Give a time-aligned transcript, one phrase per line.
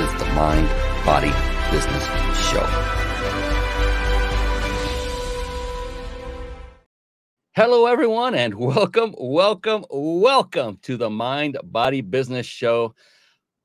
[0.00, 0.68] is the Mind,
[1.06, 1.32] Body,
[1.70, 2.04] Business
[2.50, 2.66] Show.
[7.56, 12.94] Hello, everyone, and welcome, welcome, welcome to the Mind, Body, Business Show.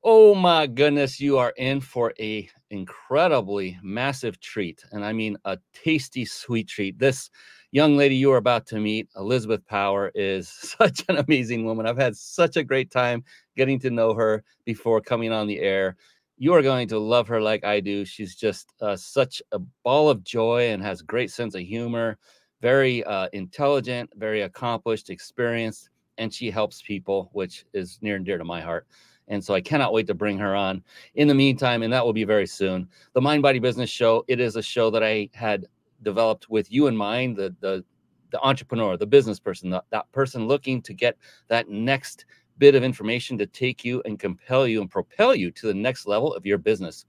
[0.02, 5.58] Oh my goodness, you are in for a incredibly massive treat, and I mean a
[5.74, 6.98] tasty, sweet treat.
[6.98, 7.30] This
[7.72, 11.86] young lady you are about to meet, Elizabeth Power, is such an amazing woman.
[11.86, 13.24] I've had such a great time
[13.58, 15.98] getting to know her before coming on the air
[16.40, 18.02] you are going to love her like I do.
[18.06, 22.16] She's just uh, such a ball of joy and has great sense of humor,
[22.62, 28.38] very uh, intelligent, very accomplished, experienced, and she helps people, which is near and dear
[28.38, 28.86] to my heart.
[29.28, 30.82] And so I cannot wait to bring her on.
[31.14, 34.24] In the meantime, and that will be very soon, the Mind Body Business Show.
[34.26, 35.66] It is a show that I had
[36.02, 37.84] developed with you in mind, the the
[38.30, 41.16] the entrepreneur, the business person, the, that person looking to get
[41.48, 42.24] that next
[42.60, 46.06] bit of information to take you and compel you and propel you to the next
[46.06, 47.06] level of your business.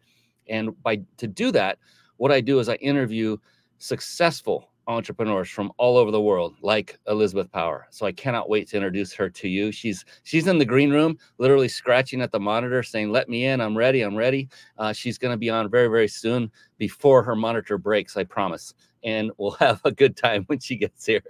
[0.47, 1.77] And by to do that,
[2.17, 3.37] what I do is I interview
[3.77, 7.87] successful entrepreneurs from all over the world like Elizabeth Power.
[7.91, 9.71] So I cannot wait to introduce her to you.
[9.71, 13.61] She's she's in the green room literally scratching at the monitor saying let me in,
[13.61, 14.49] I'm ready, I'm ready.
[14.77, 18.73] Uh, she's going to be on very very soon before her monitor breaks, I promise
[19.03, 21.21] and we'll have a good time when she gets here.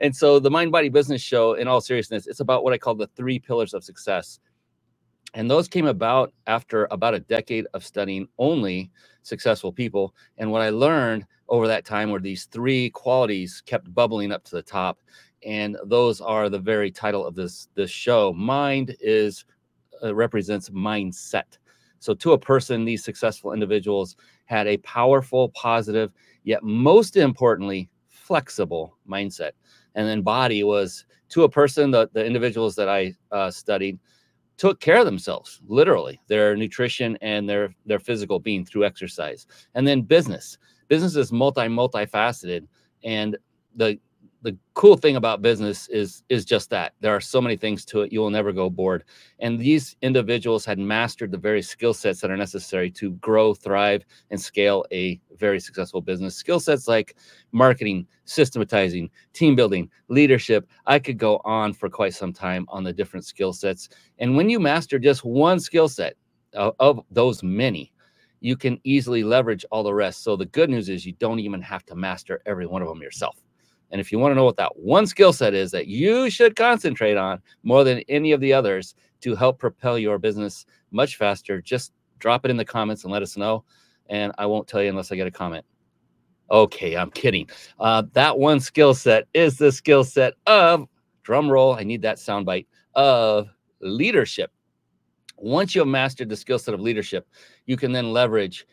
[0.00, 2.94] And so, the Mind Body Business Show, in all seriousness, it's about what I call
[2.94, 4.40] the three pillars of success.
[5.34, 8.90] And those came about after about a decade of studying only
[9.22, 10.14] successful people.
[10.38, 14.56] And what I learned over that time were these three qualities kept bubbling up to
[14.56, 14.98] the top.
[15.44, 18.32] And those are the very title of this this show.
[18.32, 19.44] Mind is
[20.02, 21.58] uh, represents mindset.
[22.00, 26.12] So to a person, these successful individuals had a powerful, positive,
[26.48, 29.52] yet most importantly, flexible mindset.
[29.94, 33.98] And then body was to a person, the, the individuals that I uh, studied
[34.56, 39.46] took care of themselves, literally, their nutrition and their their physical being through exercise.
[39.74, 40.56] And then business.
[40.88, 42.66] Business is multi, multifaceted.
[43.04, 43.36] And
[43.76, 43.98] the
[44.48, 46.94] the cool thing about business is is just that.
[47.00, 49.04] There are so many things to it you will never go bored.
[49.40, 54.06] And these individuals had mastered the very skill sets that are necessary to grow thrive
[54.30, 56.34] and scale a very successful business.
[56.34, 57.16] Skill sets like
[57.52, 60.66] marketing systematizing team building leadership.
[60.86, 63.90] I could go on for quite some time on the different skill sets.
[64.18, 66.14] And when you master just one skill set
[66.54, 67.92] of, of those many
[68.40, 70.22] you can easily leverage all the rest.
[70.22, 73.02] So the good news is you don't even have to master every one of them
[73.02, 73.36] yourself
[73.90, 76.56] and if you want to know what that one skill set is that you should
[76.56, 81.60] concentrate on more than any of the others to help propel your business much faster,
[81.60, 83.64] just drop it in the comments and let us know.
[84.08, 85.64] And I won't tell you unless I get a comment.
[86.50, 87.48] Okay, I'm kidding.
[87.78, 90.88] Uh, that one skill set is the skill set of
[91.22, 91.74] drum roll.
[91.74, 93.48] I need that soundbite of
[93.80, 94.50] leadership.
[95.36, 97.28] Once you have mastered the skill set of leadership,
[97.66, 98.66] you can then leverage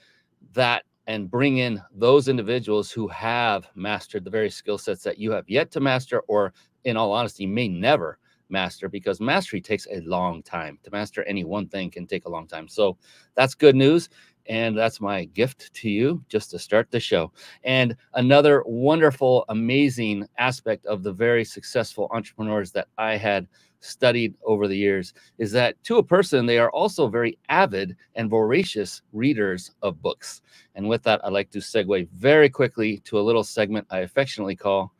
[0.54, 5.32] that and bring in those individuals who have mastered the very skill sets that you
[5.32, 8.18] have yet to master, or in all honesty, may never
[8.50, 10.78] master because mastery takes a long time.
[10.84, 12.68] To master any one thing can take a long time.
[12.68, 12.98] So
[13.36, 14.10] that's good news.
[14.48, 17.32] And that's my gift to you just to start the show.
[17.64, 23.48] And another wonderful, amazing aspect of the very successful entrepreneurs that I had
[23.86, 28.30] studied over the years is that to a person, they are also very avid and
[28.30, 30.42] voracious readers of books.
[30.76, 34.56] And with that, I'd like to segue very quickly to a little segment I affectionately
[34.56, 34.94] call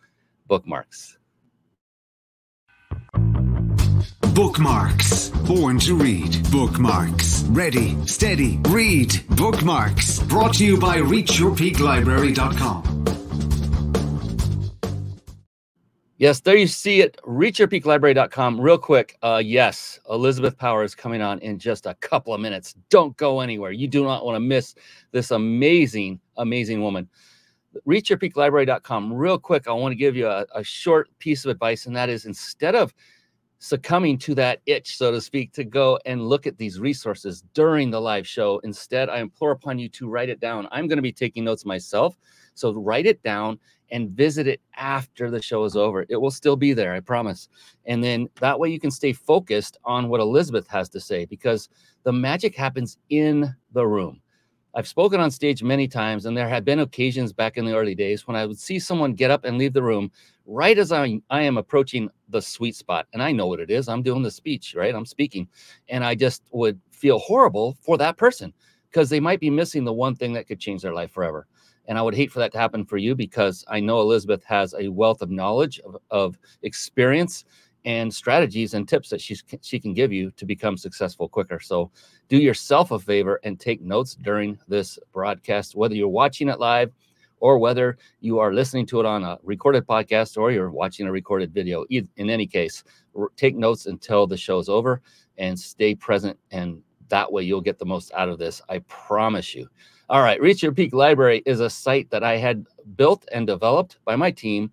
[0.48, 1.18] bookmarks.
[4.34, 5.30] Bookmarks.
[5.30, 6.52] Born to read.
[6.52, 7.44] Bookmarks.
[7.44, 9.24] Ready, steady, read.
[9.30, 10.20] Bookmarks.
[10.20, 13.05] Brought to you by ReachYourPeakLibrary.com.
[16.18, 17.20] Yes, there you see it.
[17.26, 18.62] ReachYourPeakLibrary.com.
[18.62, 19.18] Real quick.
[19.22, 22.74] Uh, yes, Elizabeth Power is coming on in just a couple of minutes.
[22.90, 23.72] Don't go anywhere.
[23.72, 24.76] You do not want to miss
[25.12, 27.10] this amazing, amazing woman.
[27.86, 29.12] ReachYourPeakLibrary.com.
[29.12, 32.08] Real quick, I want to give you a, a short piece of advice, and that
[32.08, 32.94] is instead of
[33.60, 37.92] succumbing to that itch, so to speak, to go and look at these resources during
[37.92, 40.66] the live show, instead, I implore upon you to write it down.
[40.72, 42.18] I'm going to be taking notes myself.
[42.54, 43.60] So write it down
[43.92, 46.06] and visit it after the show is over.
[46.10, 47.50] It will still be there, I promise.
[47.86, 51.70] And then that way you can stay focused on what Elizabeth has to say because
[52.04, 54.22] the magic happens in the room.
[54.76, 57.96] I've spoken on stage many times, and there had been occasions back in the early
[57.96, 60.12] days when I would see someone get up and leave the room
[60.46, 63.08] right as I, I am approaching the sweet spot.
[63.14, 63.88] And I know what it is.
[63.88, 64.94] I'm doing the speech, right?
[64.94, 65.48] I'm speaking.
[65.88, 68.54] And I just would feel horrible for that person
[68.92, 71.48] because they might be missing the one thing that could change their life forever.
[71.88, 74.74] And I would hate for that to happen for you because I know Elizabeth has
[74.78, 77.46] a wealth of knowledge, of, of experience,
[77.86, 81.60] and strategies and tips that she's she can give you to become successful quicker.
[81.60, 81.92] So
[82.28, 86.92] do yourself a favor and take notes during this broadcast, whether you're watching it live
[87.40, 91.12] or whether you are listening to it on a recorded podcast or you're watching a
[91.12, 91.86] recorded video.
[91.92, 92.84] In any case,
[93.36, 95.02] take notes until the show's over
[95.38, 98.64] and stay present and that way you'll get the most out of this.
[98.68, 99.70] I promise you.
[100.08, 103.98] All right, Reach Your Peak Library is a site that I had built and developed
[104.06, 104.72] by my team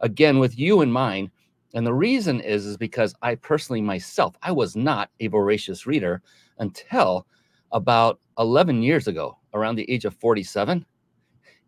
[0.00, 1.30] again with you in mind
[1.76, 6.22] and the reason is, is because I personally myself, I was not a voracious reader
[6.58, 7.26] until
[7.72, 10.86] about 11 years ago, around the age of 47.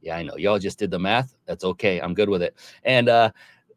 [0.00, 0.36] Yeah, I know.
[0.36, 1.34] Y'all just did the math.
[1.46, 2.00] That's okay.
[2.00, 2.56] I'm good with it.
[2.84, 3.32] And uh,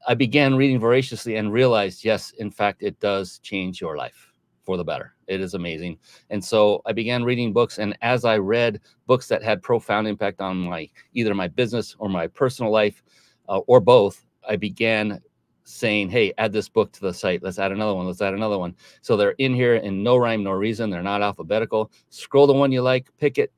[0.07, 4.30] I began reading voraciously and realized, yes, in fact, it does change your life
[4.63, 5.15] for the better.
[5.27, 5.97] It is amazing.
[6.29, 7.79] And so I began reading books.
[7.79, 12.09] And as I read books that had profound impact on my either my business or
[12.09, 13.03] my personal life
[13.49, 15.21] uh, or both, I began
[15.63, 17.43] saying, hey, add this book to the site.
[17.43, 18.07] Let's add another one.
[18.07, 18.75] Let's add another one.
[19.01, 20.89] So they're in here in no rhyme, no reason.
[20.89, 21.91] They're not alphabetical.
[22.09, 23.51] Scroll the one you like, pick it,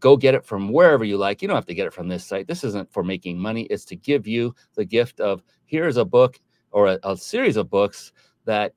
[0.00, 1.40] go get it from wherever you like.
[1.40, 2.46] You don't have to get it from this site.
[2.46, 6.40] This isn't for making money, it's to give you the gift of here's a book
[6.72, 8.12] or a, a series of books
[8.44, 8.72] that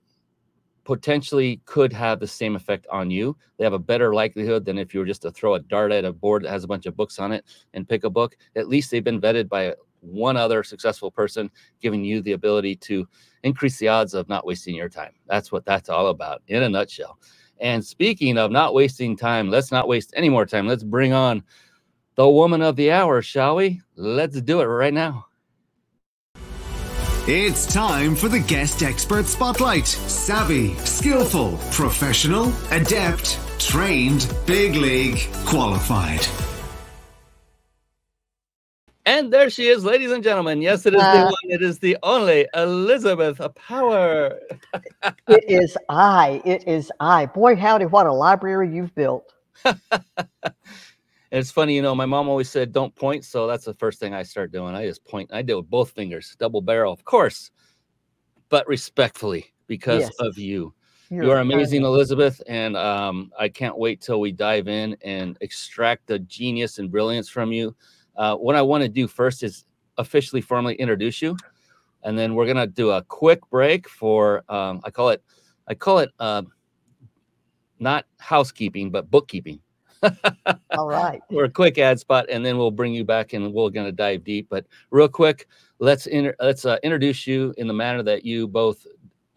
[0.84, 3.38] potentially could have the same effect on you.
[3.58, 6.06] They have a better likelihood than if you were just to throw a dart at
[6.06, 8.36] a board that has a bunch of books on it and pick a book.
[8.56, 11.50] At least they've been vetted by one other successful person,
[11.82, 13.08] giving you the ability to
[13.44, 15.14] increase the odds of not wasting your time.
[15.28, 17.20] That's what that's all about in a nutshell.
[17.60, 20.68] And speaking of not wasting time, let's not waste any more time.
[20.68, 21.44] Let's bring on
[22.16, 23.82] the woman of the hour, shall we?
[23.96, 25.28] Let's do it right now.
[27.26, 29.88] It's time for the guest expert spotlight.
[29.88, 36.28] Savvy, skillful, professional, adept, trained, big league, qualified.
[39.06, 40.62] And there she is, ladies and gentlemen.
[40.62, 41.34] Yes, it is uh, the one.
[41.44, 44.38] It is the only Elizabeth a Power.
[45.30, 46.42] it is I.
[46.44, 47.28] It is I.
[47.28, 49.34] Boy, howdy, what a library you've built.
[51.40, 53.26] it's funny, you know, my mom always said, don't point.
[53.26, 54.76] So that's the first thing I start doing.
[54.76, 55.32] I just point.
[55.34, 57.50] I do with both fingers, double barrel, of course,
[58.50, 60.14] but respectfully because yes.
[60.20, 60.74] of you.
[61.10, 62.42] You're, You're amazing, Elizabeth.
[62.48, 67.30] And um, I can't wait till we dive in and extract the genius and brilliance
[67.30, 67.76] from you.
[68.16, 69.66] Uh, what I want to do first is
[69.98, 71.36] officially formally introduce you,
[72.04, 75.24] and then we're gonna do a quick break for um, I call it
[75.68, 76.44] I call it uh,
[77.80, 79.60] not housekeeping but bookkeeping.
[80.72, 81.22] All right.
[81.30, 84.24] We're a quick ad spot, and then we'll bring you back, and we're gonna dive
[84.24, 84.48] deep.
[84.50, 85.48] But real quick,
[85.80, 88.86] let's inter- let's uh, introduce you in the manner that you both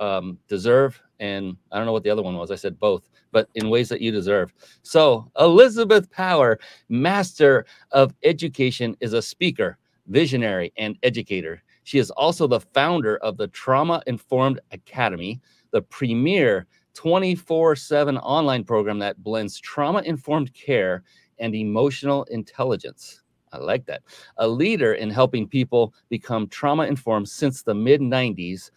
[0.01, 1.01] um, deserve.
[1.19, 2.51] And I don't know what the other one was.
[2.51, 4.55] I said both but in ways that you deserve.
[4.83, 6.59] So, Elizabeth Power,
[6.89, 9.77] Master of Education, is a speaker,
[10.07, 11.63] visionary, and educator.
[11.85, 15.41] She is also the founder of the Trauma Informed Academy,
[15.71, 16.67] the premier
[16.97, 21.05] 24 7 online program that blends trauma informed care
[21.39, 23.23] and emotional intelligence.
[23.53, 24.03] I like that.
[24.39, 28.71] A leader in helping people become trauma informed since the mid 90s,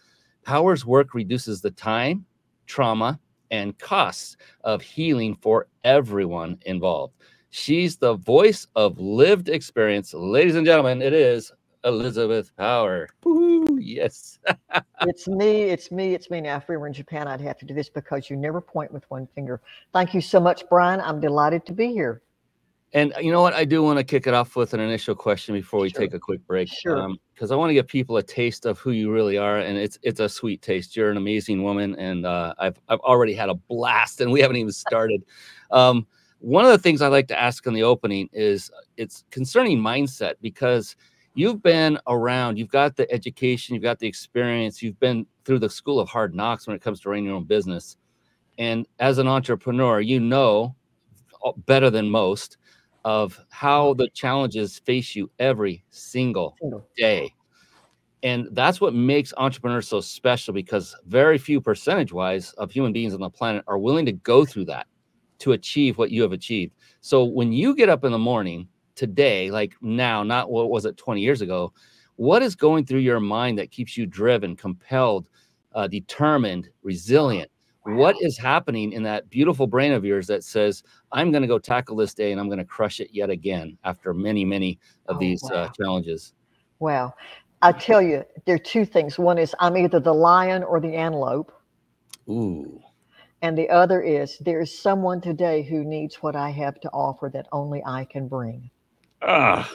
[0.44, 2.24] Power's work reduces the time,
[2.66, 3.18] trauma,
[3.50, 7.14] and costs of healing for everyone involved.
[7.50, 10.14] She's the voice of lived experience.
[10.14, 11.52] Ladies and gentlemen, it is
[11.84, 13.08] Elizabeth Power.
[13.24, 14.38] Woo, yes.
[15.02, 15.62] it's me.
[15.62, 16.14] It's me.
[16.14, 16.40] It's me.
[16.40, 18.92] Now, if we were in Japan, I'd have to do this because you never point
[18.92, 19.60] with one finger.
[19.92, 21.00] Thank you so much, Brian.
[21.00, 22.22] I'm delighted to be here.
[22.92, 23.54] And you know what?
[23.54, 26.00] I do want to kick it off with an initial question before we sure.
[26.00, 26.68] take a quick break.
[26.68, 27.14] Sure.
[27.32, 29.78] Because um, I want to give people a taste of who you really are, and
[29.78, 30.96] it's it's a sweet taste.
[30.96, 34.56] You're an amazing woman, and uh, I've I've already had a blast, and we haven't
[34.56, 35.22] even started.
[35.70, 36.04] um,
[36.40, 40.34] one of the things I like to ask in the opening is it's concerning mindset
[40.40, 40.96] because
[41.34, 45.70] you've been around, you've got the education, you've got the experience, you've been through the
[45.70, 47.96] school of hard knocks when it comes to running your own business,
[48.58, 50.74] and as an entrepreneur, you know
[51.44, 52.58] uh, better than most
[53.04, 56.56] of how the challenges face you every single
[56.96, 57.32] day.
[58.22, 63.14] And that's what makes entrepreneurs so special because very few percentage wise of human beings
[63.14, 64.86] on the planet are willing to go through that
[65.38, 66.74] to achieve what you have achieved.
[67.00, 68.68] So when you get up in the morning
[69.00, 71.72] today, like now, not what was it 20 years ago,
[72.16, 75.30] what is going through your mind that keeps you driven, compelled,
[75.74, 77.50] uh, determined, resilient?
[77.84, 81.58] what is happening in that beautiful brain of yours that says, I'm going to go
[81.58, 85.16] tackle this day and I'm going to crush it yet again after many, many of
[85.16, 86.34] Oh, these uh, challenges?
[86.78, 87.14] Wow.
[87.62, 89.18] I tell you, there are two things.
[89.18, 91.52] One is I'm either the lion or the antelope.
[92.28, 92.82] Ooh.
[93.40, 97.30] And the other is there is someone today who needs what I have to offer
[97.32, 98.70] that only I can bring.
[99.22, 99.70] Ah.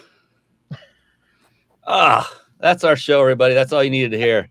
[1.85, 2.41] Ah.
[2.59, 3.53] That's our show, everybody.
[3.53, 4.49] That's all you needed to hear.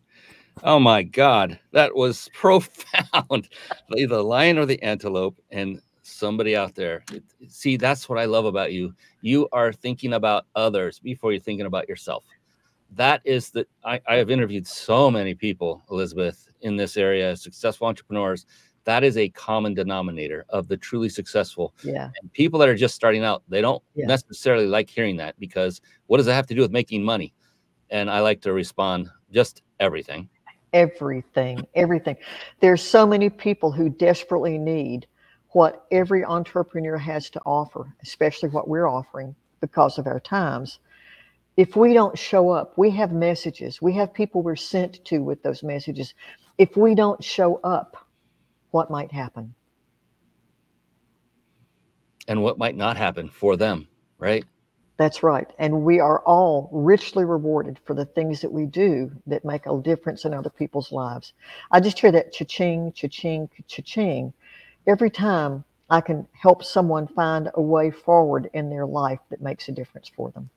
[0.63, 1.59] Oh my God.
[1.73, 3.49] That was profound.
[3.97, 7.03] Either the lion or the antelope, and somebody out there.
[7.49, 8.95] See, that's what I love about you.
[9.23, 12.25] You are thinking about others before you're thinking about yourself.
[12.93, 17.87] That is the I, I have interviewed so many people, Elizabeth, in this area, successful
[17.87, 18.47] entrepreneurs.
[18.85, 21.75] That is a common denominator of the truly successful.
[21.83, 22.11] Yeah.
[22.21, 24.07] And people that are just starting out, they don't Yeah.
[24.07, 27.35] necessarily like hearing that because what does that have to do with making money?
[27.91, 30.29] And I like to respond just everything.
[30.73, 32.17] Everything, everything.
[32.61, 35.07] There's so many people who desperately need
[35.51, 40.81] what every entrepreneur has to offer, especially what we're offering because of our times.
[41.57, 45.43] If we don't show up, we have messages, we have people we're sent to with
[45.45, 46.13] those messages.
[46.59, 48.04] If we don't show up,
[48.75, 49.55] what might happen?
[52.27, 53.87] And what might not happen for them,
[54.19, 54.45] right?
[54.97, 55.49] That's right.
[55.61, 59.81] And we are all richly rewarded for the things that we do that make a
[59.81, 61.35] difference in other people's lives.
[61.71, 64.33] I just hear that cha-ching, cha-ching, cha-ching
[64.89, 69.69] every time I can help someone find a way forward in their life that makes
[69.69, 70.51] a difference for them.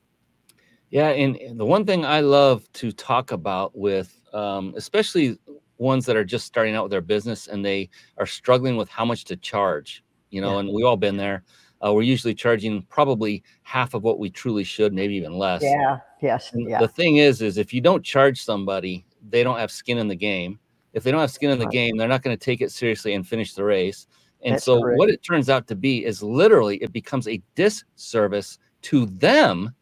[0.90, 5.38] Yeah, and, and the one thing I love to talk about with, um, especially
[5.78, 9.04] ones that are just starting out with their business and they are struggling with how
[9.04, 10.60] much to charge, you know, Yeah.
[10.60, 11.44] and we've all been there.
[11.84, 15.62] Uh, we're usually charging probably half of what we truly should, maybe even less.
[15.62, 15.98] Yeah.
[16.20, 16.50] Yes.
[16.54, 16.80] Yeah.
[16.80, 20.16] The thing is, is if you don't charge somebody, they don't have skin in the
[20.16, 20.58] game.
[20.92, 23.14] If they don't have skin in the game, they're not going to take it seriously
[23.14, 24.08] and finish the race.
[24.42, 24.98] And That's so, correct.
[24.98, 29.72] what it turns out to be is literally it becomes a disservice to them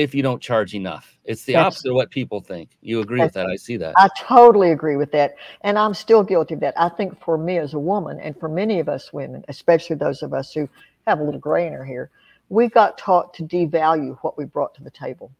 [0.00, 1.18] if you don't charge enough.
[1.24, 2.76] It's the That's- opposite of what people think.
[2.80, 3.46] You agree with that?
[3.46, 3.94] I see that.
[3.98, 5.34] I totally agree with that.
[5.60, 6.74] And I'm still guilty of that.
[6.78, 10.22] I think for me as a woman, and for many of us women, especially those
[10.22, 10.68] of us who
[11.06, 12.10] have a little gray in our hair,
[12.48, 15.30] we got taught to devalue what we brought to the table.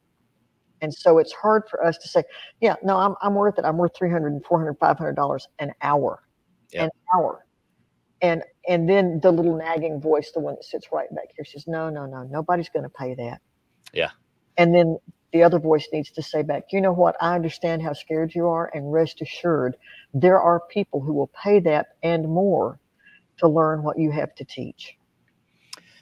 [0.83, 2.23] And so it's hard for us to say,
[2.61, 3.65] yeah, no, I'm, I'm worth it.
[3.65, 6.23] I'm worth 300 and 400, 500 dollars an hour,
[6.71, 6.85] Yeah.
[6.85, 7.47] an hour.
[8.23, 11.67] And, and then the little nagging voice, the one that sits right back here says,
[11.67, 13.41] no, no, no, nobody's going to pay that.
[13.93, 14.11] Yeah.
[14.61, 14.99] And then
[15.33, 17.17] the other voice needs to say back, you know what?
[17.19, 19.75] I understand how scared you are, and rest assured,
[20.13, 22.79] there are people who will pay that and more
[23.39, 24.97] to learn what you have to teach.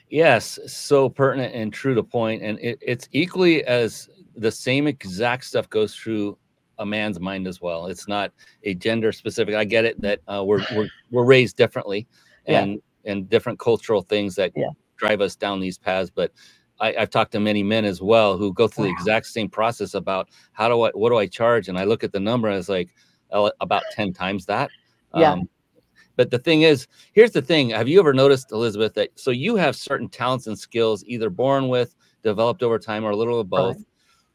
[0.09, 5.45] Yes, so pertinent and true to point, and it, it's equally as the same exact
[5.45, 6.37] stuff goes through
[6.79, 7.85] a man's mind as well.
[7.85, 9.55] It's not a gender specific.
[9.55, 12.07] I get it that uh, we're, we're we're raised differently,
[12.45, 12.63] Yeah.
[12.63, 14.71] and and different cultural things that Yeah.
[14.97, 16.11] drive us down these paths.
[16.13, 16.33] But
[16.79, 19.93] I, I've talked to many men as well who go through the exact same process
[19.93, 22.57] about how do I what do I charge, and I look at the number and
[22.57, 22.89] it's like
[23.31, 24.69] uh, about ten times that.
[25.15, 25.35] Yeah.
[26.15, 29.55] but the thing is, here's the thing: Have you ever noticed, Elizabeth, that so you
[29.55, 33.49] have certain talents and skills either born with, developed over time, or a little of
[33.49, 33.83] both,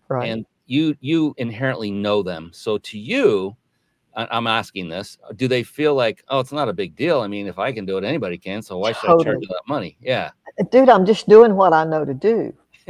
[0.09, 0.29] Right.
[0.29, 2.51] and you you inherently know them.
[2.53, 3.57] So to you,
[4.16, 7.21] I'm asking this: Do they feel like, oh, it's not a big deal?
[7.21, 8.62] I mean, if I can do it, anybody can.
[8.62, 9.97] So why should I charge you that money?
[10.00, 12.54] Yeah, uh, Dude, I'm just doing what I know to do.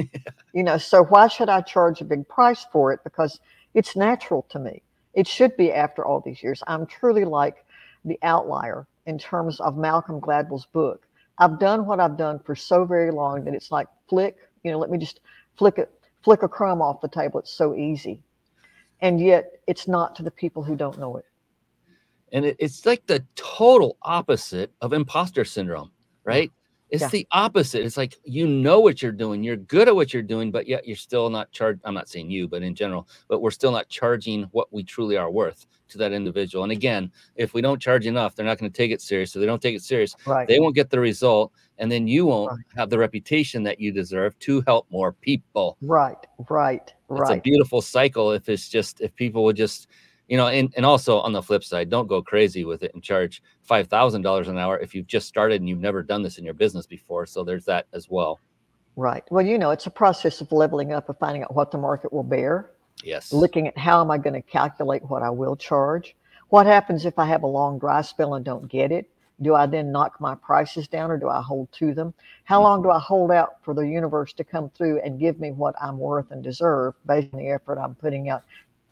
[0.53, 3.01] you know, so why should I charge a big price for it?
[3.05, 3.41] Because
[3.75, 4.83] it's natural to me.
[5.15, 6.63] It should be after all these years.
[6.67, 7.65] I'm truly like
[8.05, 11.07] the outlier in terms of Malcolm Gladwell's book.
[11.39, 14.79] I've done what I've done for so very long that it's like flick, you know,
[14.79, 15.21] let me just
[15.57, 15.91] flick it,
[16.23, 17.41] flick a crumb off the table.
[17.41, 18.21] It's so easy.
[19.05, 21.27] And yet it's not to the people who don't know it.
[22.33, 25.91] and it, it's like the total opposite of imposter syndrome,
[26.25, 26.51] right?
[26.95, 27.09] It's Yeah.
[27.09, 27.85] the opposite.
[27.85, 30.87] It's like you know what you're doing, you're good at what you're doing, but yet
[30.87, 31.81] you're still not charged.
[31.85, 35.17] I'm not saying you, but in general, but we're still not charging what we truly
[35.17, 36.63] are worth to that individual.
[36.63, 39.33] And again, if we don't charge enough, they're not going to take it serious.
[39.33, 40.15] So they don't take it serious.
[40.27, 40.47] Right.
[40.49, 42.61] They won't get the result, and then you won't Right.
[42.77, 45.77] have the reputation that you deserve to help more people.
[45.83, 46.17] right.
[46.49, 46.93] Right.
[47.09, 47.21] Right.
[47.21, 49.89] It's a beautiful cycle if it's just if people would just
[50.29, 53.03] you know and, and also on the flip side don't go crazy with it and
[53.03, 56.39] charge five thousand dollars an hour if you've just started and you've never done this
[56.39, 58.41] in your business before so there's that as well
[58.97, 59.25] Right.
[59.31, 62.13] Well, you know, it's a process of leveling up of finding out what the market
[62.13, 62.71] will bear.
[63.03, 66.15] yes looking at how am I going to calculate what I will charge?
[66.51, 69.11] What happens if I have a long dry spell and don't get it?
[69.43, 72.15] Do I then knock my prices down or do I hold to them?
[72.45, 72.99] How long do mm-hmm.
[72.99, 76.31] I hold out for the universe to come through and give me what I'm worth
[76.31, 78.45] and deserve based on the effort I'm putting out?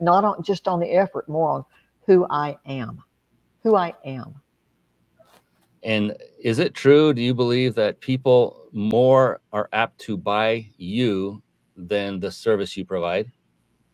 [0.02, 1.66] Not on just on the effort, more on
[2.06, 3.04] who I am.
[3.64, 4.36] Who I am.
[5.84, 7.14] And is it true?
[7.14, 11.42] Do you believe that people more are apt to buy you
[11.76, 13.32] than the service you provide?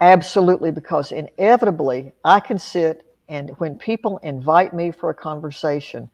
[0.01, 6.11] Absolutely, because inevitably I can sit and when people invite me for a conversation,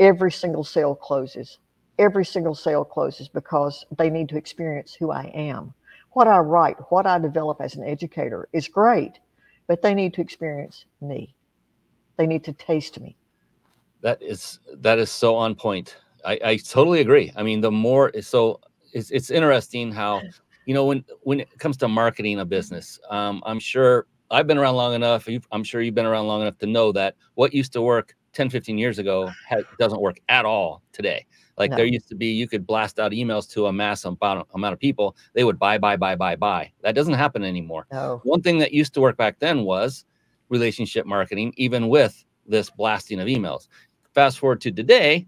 [0.00, 1.58] every single sale closes.
[1.98, 5.74] Every single sale closes because they need to experience who I am.
[6.14, 9.18] What I write, what I develop as an educator is great,
[9.66, 11.34] but they need to experience me.
[12.16, 13.16] They need to taste me.
[14.00, 15.96] That is that is so on point.
[16.24, 17.32] I, I totally agree.
[17.36, 18.60] I mean, the more so
[18.92, 20.22] it's it's interesting how
[20.66, 24.58] you know when when it comes to marketing a business, um, I'm sure I've been
[24.58, 25.28] around long enough.
[25.52, 28.50] I'm sure you've been around long enough to know that what used to work 10,
[28.50, 31.26] 15 years ago has, doesn't work at all today.
[31.56, 31.76] Like no.
[31.76, 35.16] there used to be, you could blast out emails to a mass amount, of people.
[35.34, 36.72] They would buy, buy, buy, buy, buy.
[36.82, 37.86] That doesn't happen anymore.
[37.92, 38.20] No.
[38.24, 40.04] One thing that used to work back then was
[40.48, 43.68] relationship marketing, even with this blasting of emails.
[44.14, 45.26] Fast forward to today,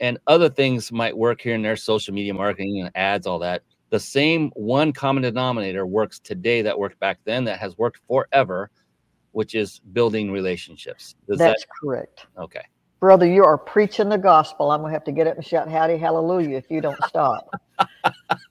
[0.00, 3.62] and other things might work here and there, social media marketing and ads, all that.
[3.90, 8.70] The same one common denominator works today that worked back then that has worked forever,
[9.32, 11.14] which is building relationships.
[11.26, 11.56] That's that...
[11.80, 12.26] correct.
[12.36, 12.62] Okay.
[13.00, 14.72] Brother, you are preaching the gospel.
[14.72, 17.48] I'm going to have to get up and shout howdy hallelujah if you don't stop.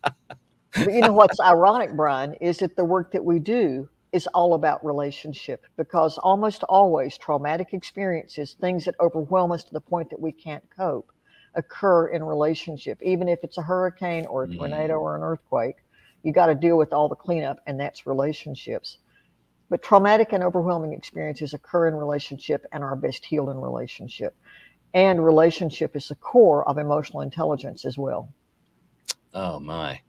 [0.05, 4.53] but you know what's ironic, Brian, is that the work that we do is all
[4.53, 10.19] about relationship because almost always traumatic experiences, things that overwhelm us to the point that
[10.19, 11.11] we can't cope,
[11.55, 12.97] occur in relationship.
[13.01, 15.01] Even if it's a hurricane or a tornado mm.
[15.01, 15.75] or an earthquake,
[16.23, 18.97] you got to deal with all the cleanup, and that's relationships.
[19.69, 24.35] But traumatic and overwhelming experiences occur in relationship and are best healed in relationship.
[24.93, 28.29] And relationship is the core of emotional intelligence as well.
[29.33, 29.99] Oh my.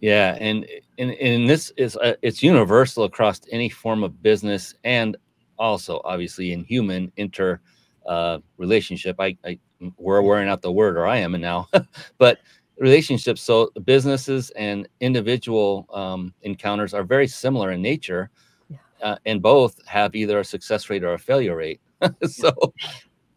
[0.00, 0.66] Yeah, and
[0.98, 5.16] and, and this is uh, it's universal across any form of business and
[5.58, 7.60] also obviously in human inter
[8.06, 9.16] uh, relationship.
[9.18, 9.58] I, I
[9.96, 11.68] we're wearing out the word, or I am now,
[12.18, 12.38] but
[12.78, 13.40] relationships.
[13.40, 18.30] So businesses and individual um, encounters are very similar in nature,
[19.04, 21.80] uh, and both have either a success rate or a failure rate.
[22.26, 22.50] so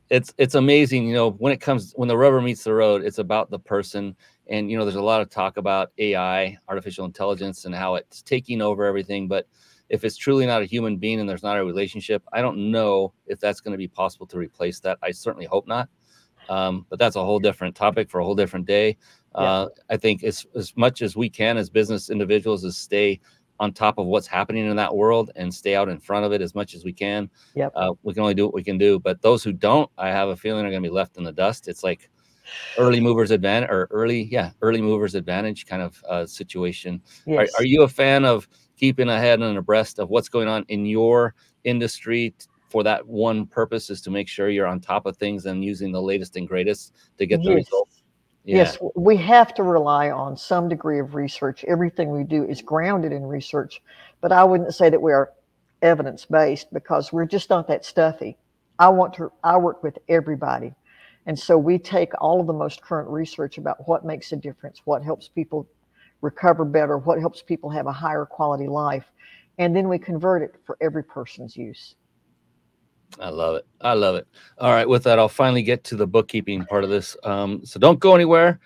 [0.09, 3.19] it's it's amazing, you know, when it comes when the rubber meets the road, it's
[3.19, 4.15] about the person.
[4.47, 8.21] And you know, there's a lot of talk about AI, artificial intelligence, and how it's
[8.21, 9.27] taking over everything.
[9.27, 9.45] But
[9.89, 13.13] if it's truly not a human being and there's not a relationship, I don't know
[13.25, 14.97] if that's going to be possible to replace that.
[15.03, 15.89] I certainly hope not.
[16.49, 18.95] Um, but that's a whole different topic for a whole different day.
[19.35, 19.83] Uh, yeah.
[19.93, 23.19] I think as as much as we can as business individuals is stay
[23.59, 26.41] on top of what's happening in that world and stay out in front of it
[26.41, 27.29] as much as we can.
[27.55, 27.71] Yep.
[27.75, 28.99] Uh, we can only do what we can do.
[28.99, 31.31] But those who don't, I have a feeling are going to be left in the
[31.31, 31.67] dust.
[31.67, 32.09] It's like
[32.77, 37.01] early movers advantage or early, yeah, early movers advantage kind of uh, situation.
[37.25, 37.53] Yes.
[37.53, 40.85] Are, are you a fan of keeping ahead and abreast of what's going on in
[40.85, 42.33] your industry
[42.69, 45.91] for that one purpose is to make sure you're on top of things and using
[45.91, 47.55] the latest and greatest to get the yes.
[47.55, 47.96] results?
[48.47, 48.57] Yeah.
[48.57, 51.65] Yes, we have to rely on some degree of research.
[51.65, 53.81] Everything we do is grounded in research,
[54.21, 55.33] but I wouldn't say that we are
[55.81, 58.37] evidence based because we're just not that stuffy.
[58.79, 60.73] I want to I work with everybody.
[61.25, 64.81] And so we take all of the most current research about what makes a difference,
[64.85, 65.67] what helps people
[66.21, 69.11] recover better, what helps people have a higher quality life,
[69.57, 71.95] and then we convert it for every person's use.
[73.19, 73.65] I love it.
[73.81, 74.27] I love it.
[74.59, 74.87] All right.
[74.87, 77.17] With that, I'll finally get to the bookkeeping part of this.
[77.23, 78.59] Um, so don't go anywhere.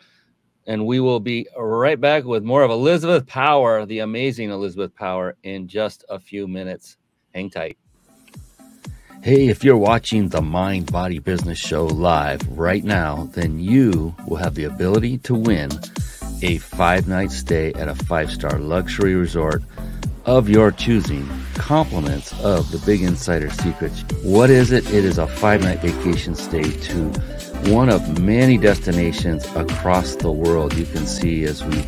[0.68, 5.36] And we will be right back with more of Elizabeth Power, the amazing Elizabeth Power,
[5.44, 6.98] in just a few minutes.
[7.34, 7.78] Hang tight.
[9.24, 14.38] Hey, if you're watching the Mind Body Business Show live right now, then you will
[14.38, 15.70] have the ability to win
[16.42, 19.62] a five night stay at a five star luxury resort
[20.26, 24.04] of your choosing, compliments of the Big Insider Secrets.
[24.24, 24.86] What is it?
[24.94, 27.10] It is a five night vacation stay to
[27.72, 30.74] one of many destinations across the world.
[30.76, 31.84] You can see as we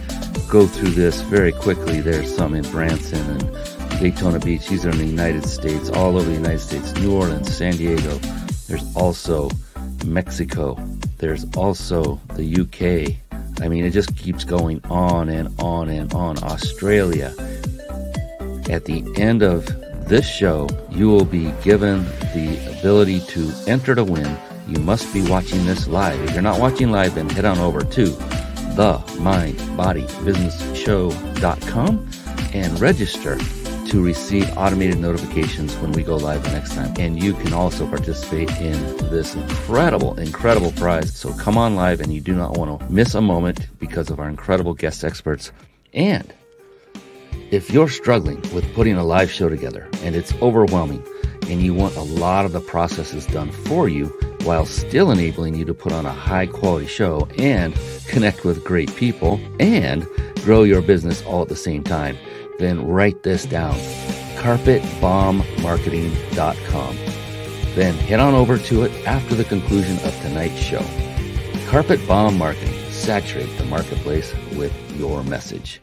[0.50, 4.67] go through this very quickly, there's some in Branson and Daytona Beach.
[4.67, 8.17] These are in the United States, all over the United States, New Orleans, San Diego.
[8.67, 9.50] There's also
[10.06, 10.78] Mexico.
[11.17, 13.17] There's also the UK.
[13.62, 16.41] I mean, it just keeps going on and on and on.
[16.43, 17.34] Australia,
[18.69, 19.65] at the end of
[20.08, 24.38] this show, you will be given the ability to enter to win.
[24.67, 26.21] You must be watching this live.
[26.23, 28.06] If you're not watching live, then head on over to
[28.76, 32.10] the mindbodybusinessshow.com
[32.54, 33.38] and register
[33.88, 36.93] to receive automated notifications when we go live the next time.
[36.97, 41.15] And you can also participate in this incredible, incredible prize.
[41.15, 44.19] So come on live and you do not want to miss a moment because of
[44.19, 45.52] our incredible guest experts.
[45.93, 46.34] And
[47.54, 51.06] if you're struggling with putting a live show together and it's overwhelming
[51.48, 54.08] and you want a lot of the processes done for you,
[54.44, 58.94] while still enabling you to put on a high quality show and connect with great
[58.96, 60.08] people and
[60.44, 62.18] grow your business all at the same time,
[62.58, 63.76] then write this down
[64.38, 66.96] carpetbombmarketing.com.
[67.76, 70.84] Then head on over to it after the conclusion of tonight's show.
[71.68, 72.74] Carpet Bomb Marketing.
[72.89, 75.82] Saturate the marketplace with your message.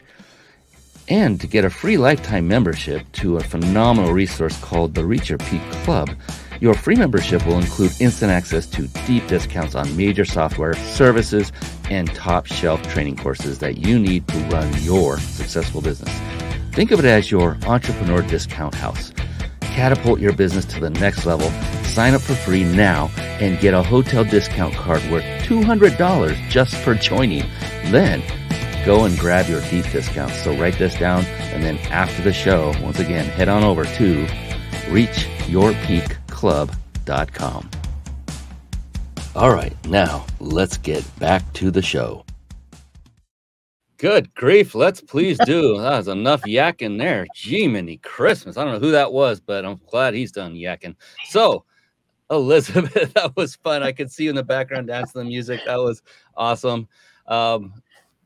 [1.11, 5.39] And to get a free lifetime membership to a phenomenal resource called the Reach Your
[5.39, 6.09] Peak Club,
[6.61, 11.51] your free membership will include instant access to deep discounts on major software, services,
[11.89, 16.17] and top shelf training courses that you need to run your successful business.
[16.71, 19.11] Think of it as your entrepreneur discount house.
[19.59, 21.51] Catapult your business to the next level.
[21.83, 26.95] Sign up for free now and get a hotel discount card worth $200 just for
[26.95, 27.43] joining.
[27.91, 28.23] Then
[28.85, 30.43] go and grab your deep discounts.
[30.43, 34.25] So write this down and then after the show, once again, head on over to
[34.89, 37.69] reachyourpeakclub.com.
[39.33, 42.25] All right, now let's get back to the show.
[43.97, 45.77] Good grief, let's please do.
[45.77, 47.27] That was enough yakking there.
[47.35, 48.57] Gee, mini Christmas.
[48.57, 50.95] I don't know who that was, but I'm glad he's done yakking.
[51.29, 51.65] So,
[52.29, 53.83] Elizabeth, that was fun.
[53.83, 55.61] I could see you in the background dancing the music.
[55.65, 56.01] That was
[56.35, 56.87] awesome.
[57.27, 57.73] Um,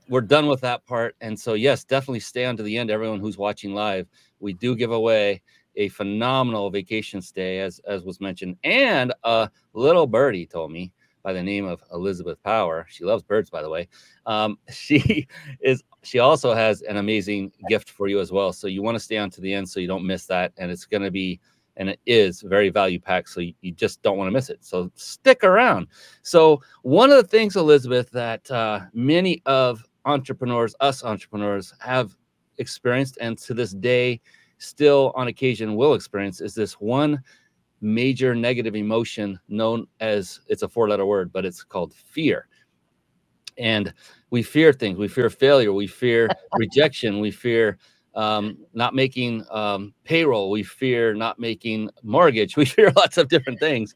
[0.08, 1.16] we're done with that part.
[1.22, 2.90] And so, yes, definitely stay on to the end.
[2.90, 4.08] Everyone who's watching live,
[4.40, 5.42] we do give away
[5.76, 10.92] a phenomenal vacation stay, as as was mentioned, and a little birdie told me
[11.24, 12.86] by the name of Elizabeth Power.
[12.90, 13.88] She loves birds, by the way.
[14.26, 15.28] Um, she
[15.60, 15.84] is.
[16.04, 18.54] She also has an amazing gift for you as well.
[18.54, 20.72] So you want to stay on to the end so you don't miss that, and
[20.72, 21.40] it's going to be
[21.78, 24.64] and it is very value packed so you, you, just don't want to miss it
[24.64, 25.88] so stick around
[26.22, 32.16] so one of the things elizabeth that uh, many of entrepreneurs us entrepreneurs have
[32.58, 34.22] experienced and to this day
[34.58, 37.22] still on occasion will experience is this one
[37.82, 42.48] major negative emotion known as it's a four letter word, but it's called fear.
[43.58, 43.94] And
[44.32, 44.98] we fear things.
[44.98, 45.72] We fear failure.
[45.72, 47.20] We fear rejection.
[47.20, 47.78] We fear
[48.16, 50.50] um, not making um, payroll.
[50.50, 52.58] We fear not making mortgage.
[52.58, 53.96] We fear lots of different things.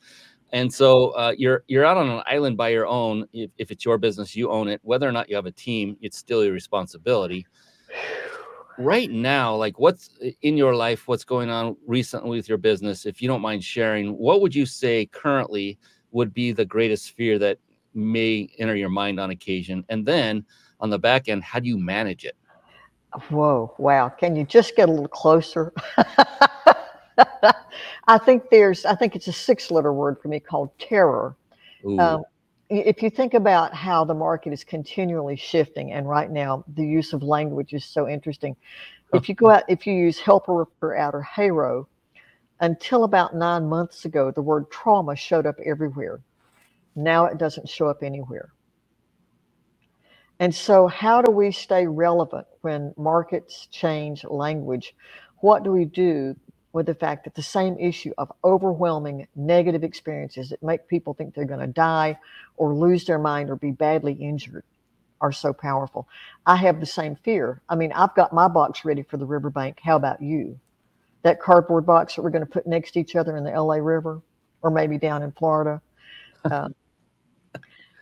[0.51, 3.25] And so uh, you're you're out on an island by your own.
[3.33, 4.79] If, if it's your business, you own it.
[4.83, 7.45] Whether or not you have a team, it's still your responsibility
[8.79, 10.09] right now, like what's
[10.41, 14.17] in your life, what's going on recently with your business, if you don't mind sharing,
[14.17, 15.77] what would you say currently
[16.11, 17.59] would be the greatest fear that
[17.93, 19.83] may enter your mind on occasion?
[19.89, 20.45] And then
[20.79, 22.35] on the back end, how do you manage it?
[23.29, 24.09] Whoa, wow.
[24.09, 25.73] Can you just get a little closer?
[28.07, 31.35] I think there's, I think it's a six letter word for me called terror.
[31.99, 32.23] Um,
[32.69, 37.13] if you think about how the market is continually shifting, and right now the use
[37.13, 38.55] of language is so interesting.
[39.13, 41.87] If you go out, if you use helper or outer HARO,
[42.59, 46.21] until about nine months ago, the word trauma showed up everywhere.
[46.95, 48.49] Now it doesn't show up anywhere.
[50.39, 54.95] And so, how do we stay relevant when markets change language?
[55.41, 56.35] What do we do
[56.71, 61.33] with the fact that the same issue of overwhelming negative experiences that make people think
[61.33, 62.17] they're going to die
[62.57, 64.63] or lose their mind or be badly injured
[65.21, 66.07] are so powerful.
[66.45, 67.61] I have the same fear.
[67.67, 69.79] I mean, I've got my box ready for the riverbank.
[69.81, 70.59] How about you?
[71.23, 73.75] That cardboard box that we're going to put next to each other in the LA
[73.75, 74.21] River
[74.61, 75.81] or maybe down in Florida.
[76.49, 76.73] Um,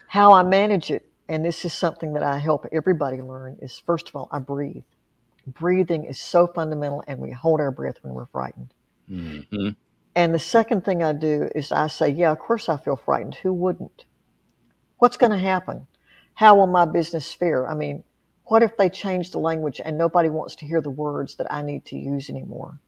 [0.06, 4.08] how I manage it, and this is something that I help everybody learn, is first
[4.08, 4.84] of all, I breathe
[5.48, 8.74] breathing is so fundamental and we hold our breath when we're frightened.
[9.10, 9.70] Mm-hmm.
[10.16, 13.36] And the second thing I do is I say, yeah, of course I feel frightened.
[13.36, 14.06] Who wouldn't?
[14.98, 15.88] What's going to happen?
[16.34, 17.68] How will my business fare?
[17.68, 18.04] I mean,
[18.46, 21.62] what if they change the language and nobody wants to hear the words that I
[21.62, 22.80] need to use anymore?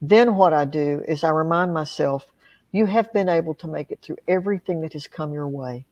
[0.00, 2.26] Then what I do is I remind myself,
[2.72, 5.84] you have been able to make it through everything that has come your way.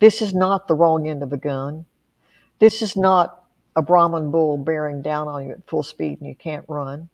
[0.00, 1.84] This is not the wrong end of a gun.
[2.58, 3.41] This is not
[3.76, 7.08] a Brahman bull bearing down on you at full speed and you can't run.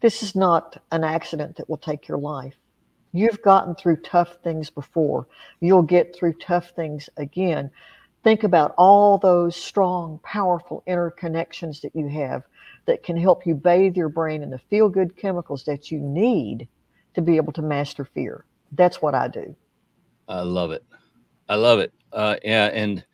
[0.00, 2.54] This is not an accident that will take your life.
[3.12, 5.26] You've gotten through tough things before.
[5.60, 7.70] You'll get through tough things again.
[8.24, 12.42] Think about all those strong, powerful interconnections that you have
[12.86, 16.68] that can help you bathe your brain in the feel good chemicals that you need
[17.14, 18.44] to be able to master fear.
[18.72, 19.54] That's what I do.
[20.28, 20.84] I love it.
[21.48, 21.92] I love it.
[22.12, 22.66] Uh, yeah.
[22.66, 23.04] And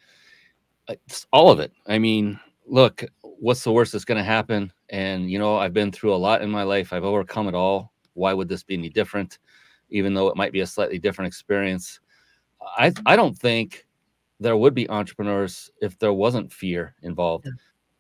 [0.88, 1.72] it's all of it.
[1.86, 4.72] I mean, look, what's the worst that's going to happen?
[4.90, 7.92] And, you know, I've been through a lot in my life, I've overcome it all.
[8.14, 9.38] Why would this be any different?
[9.90, 12.00] Even though it might be a slightly different experience.
[12.60, 13.86] I, I don't think
[14.40, 17.48] there would be entrepreneurs if there wasn't fear involved.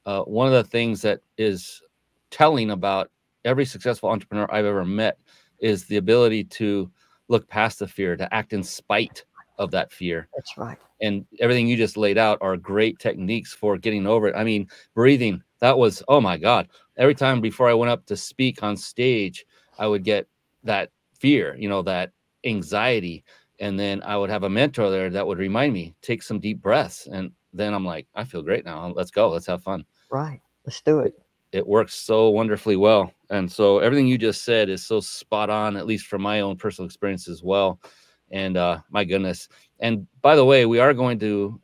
[0.06, 1.82] Uh, one of the things that is
[2.30, 3.10] telling about
[3.44, 5.18] every successful entrepreneur I've ever met
[5.58, 6.90] is the ability to
[7.28, 9.24] look past the fear, to act in spite
[9.58, 10.28] of that fear.
[10.34, 10.78] That's right.
[11.00, 14.34] And everything you just laid out are great techniques for getting over it.
[14.36, 16.68] I mean, breathing, that was, oh my God.
[16.96, 19.44] Every time before I went up to speak on stage,
[19.78, 20.26] I would get
[20.64, 22.12] that fear, you know, that
[22.44, 23.24] anxiety.
[23.60, 26.60] And then I would have a mentor there that would remind me, take some deep
[26.60, 27.06] breaths.
[27.06, 28.92] And then I'm like, I feel great now.
[28.94, 29.30] Let's go.
[29.30, 29.84] Let's have fun.
[30.10, 30.40] Right.
[30.64, 31.14] Let's do it.
[31.50, 33.12] It works so wonderfully well.
[33.30, 36.56] And so everything you just said is so spot on, at least from my own
[36.56, 37.80] personal experience as well.
[38.30, 39.48] And uh, my goodness.
[39.80, 41.60] And by the way, we are going to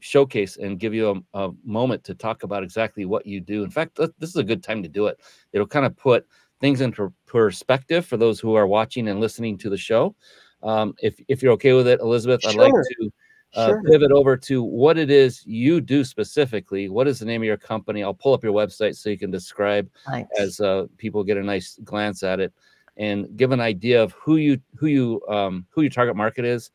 [0.00, 3.62] showcase and give you a, a moment to talk about exactly what you do.
[3.62, 5.20] In fact, this is a good time to do it.
[5.52, 6.26] It'll kind of put
[6.60, 10.14] things into perspective for those who are watching and listening to the show.
[10.62, 13.10] Um, if if you're okay with it, Elizabeth, I'd like to
[13.54, 13.82] uh, sure.
[13.82, 16.88] pivot over to what it is you do specifically.
[16.88, 18.02] What is the name of your company?
[18.02, 20.30] I'll pull up your website so you can describe Thanks.
[20.38, 22.52] as uh, people get a nice glance at it
[22.96, 26.70] and give an idea of who you who you um, who your target market is.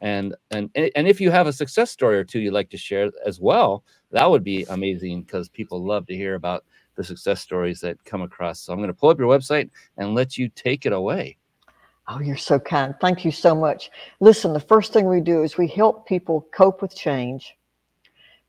[0.00, 3.10] And, and and if you have a success story or two you'd like to share
[3.24, 6.64] as well, that would be amazing because people love to hear about
[6.96, 8.60] the success stories that come across.
[8.60, 11.36] So I'm going to pull up your website and let you take it away.
[12.08, 12.94] Oh, you're so kind.
[13.00, 13.90] Thank you so much.
[14.20, 17.54] Listen, the first thing we do is we help people cope with change,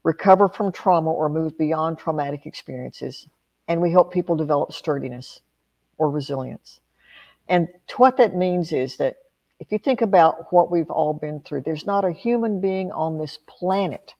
[0.03, 3.27] recover from trauma or move beyond traumatic experiences,
[3.67, 5.41] and we help people develop sturdiness
[5.99, 6.79] or resilience.
[7.47, 9.17] And what that means is that
[9.59, 13.17] if you think about what we've all been through, there's not a human being on
[13.17, 14.13] this planet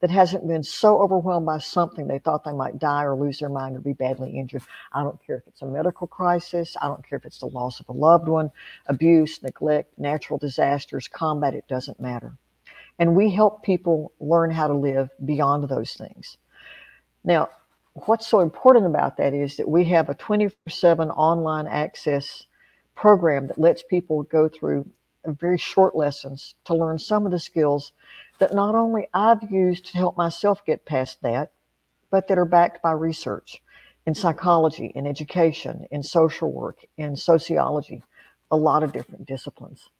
[0.00, 3.48] that hasn't been so overwhelmed by something they thought they might die or lose their
[3.48, 4.62] mind or be badly injured.
[4.92, 7.80] I don't care if it's a medical crisis, I don't care if it's the loss
[7.80, 8.50] of a loved one,
[8.86, 12.32] abuse, neglect, natural disasters, combat, it doesn't matter.
[12.98, 16.38] And we help people learn how to live beyond those things.
[17.24, 17.50] Now,
[18.06, 22.46] what's so important about that is that we have a 24 7 online access
[22.98, 24.84] program that lets people go through
[25.24, 27.92] very short lessons to learn some of the skills
[28.40, 31.52] that not only I've used to help myself get past that,
[32.10, 33.62] but that are backed by research
[34.06, 34.20] in mm-hmm.
[34.20, 38.02] psychology, in education, in social work, in sociology,
[38.50, 39.90] a lot of different disciplines.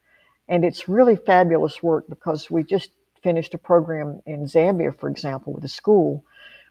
[0.48, 2.90] And it's really fabulous work because we just
[3.22, 6.24] finished a program in Zambia, for example, with a school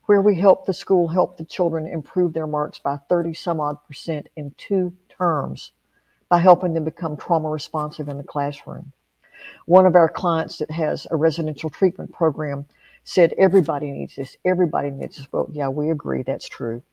[0.08, 3.78] where we helped the school help the children improve their marks by 30 some odd
[3.88, 5.72] percent in two terms
[6.30, 8.92] by helping them become trauma responsive in the classroom.
[9.66, 12.66] One of our clients that has a residential treatment program
[13.04, 14.36] said, Everybody needs this.
[14.46, 15.28] Everybody needs this.
[15.32, 16.24] Well, yeah, we agree.
[16.24, 16.84] That's true.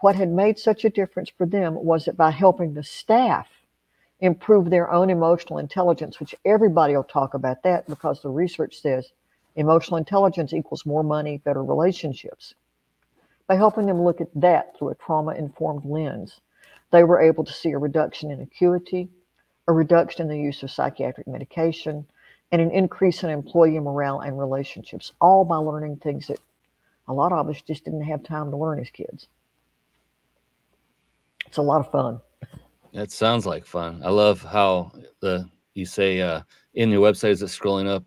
[0.00, 3.48] What had made such a difference for them was that by helping the staff
[4.20, 9.12] improve their own emotional intelligence, which everybody will talk about that because the research says
[9.56, 12.54] emotional intelligence equals more money, better relationships.
[13.48, 16.40] By helping them look at that through a trauma informed lens,
[16.92, 19.08] they were able to see a reduction in acuity,
[19.66, 22.06] a reduction in the use of psychiatric medication,
[22.52, 26.38] and an increase in employee morale and relationships, all by learning things that
[27.08, 29.26] a lot of us just didn't have time to learn as kids.
[31.46, 32.20] It's a lot of fun.
[32.92, 34.02] It sounds like fun.
[34.04, 36.42] I love how the you say uh,
[36.74, 38.04] in your website is it scrolling up?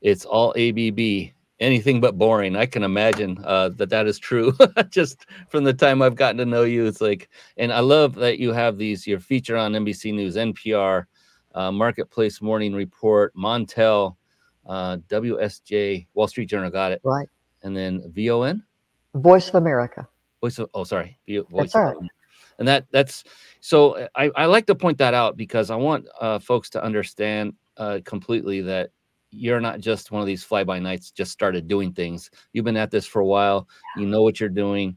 [0.00, 2.56] It's all ABB anything but boring.
[2.56, 4.52] I can imagine uh, that that is true.
[4.90, 8.38] Just from the time I've gotten to know you, it's like, and I love that
[8.38, 9.06] you have these.
[9.06, 11.04] Your feature on NBC News, NPR,
[11.54, 14.16] uh, Marketplace Morning Report, Montel,
[14.66, 17.28] uh, WSJ, Wall Street Journal, got it right,
[17.62, 18.62] and then VON,
[19.14, 20.08] Voice of America.
[20.40, 21.96] Voice of oh sorry, Voice that's of, right.
[22.58, 23.24] And that that's
[23.60, 27.54] so I, I like to point that out because I want uh, folks to understand
[27.76, 28.90] uh, completely that
[29.30, 32.30] you're not just one of these fly by nights just started doing things.
[32.52, 33.68] You've been at this for a while.
[33.96, 34.96] You know what you're doing.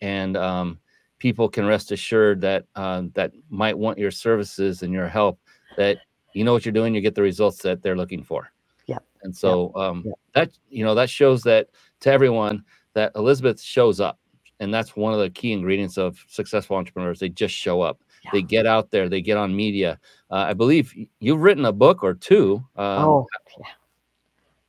[0.00, 0.78] And um,
[1.18, 5.38] people can rest assured that uh, that might want your services and your help
[5.76, 5.98] that
[6.34, 8.50] you know what you're doing you get the results that they're looking for.
[8.86, 8.98] Yeah.
[9.22, 11.68] And so um, that you know that shows that
[12.00, 12.64] to everyone
[12.94, 14.18] that elizabeth shows up.
[14.60, 17.18] And that's one of the key ingredients of successful entrepreneurs.
[17.18, 18.30] They just show up yeah.
[18.32, 19.98] they get out there they get on media.
[20.30, 23.26] Uh, i believe you've written a book or two um, oh
[23.58, 23.66] yeah.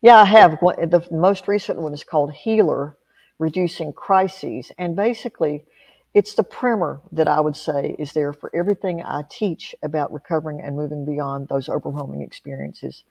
[0.02, 0.60] yeah i have.
[0.60, 2.98] The most recent one is called healer
[3.39, 4.72] reducing crises.
[4.78, 5.66] And basically
[6.13, 10.62] it's the primer that i would say is there for everything i teach about recovering
[10.62, 13.04] and moving beyond those overwhelming experiences.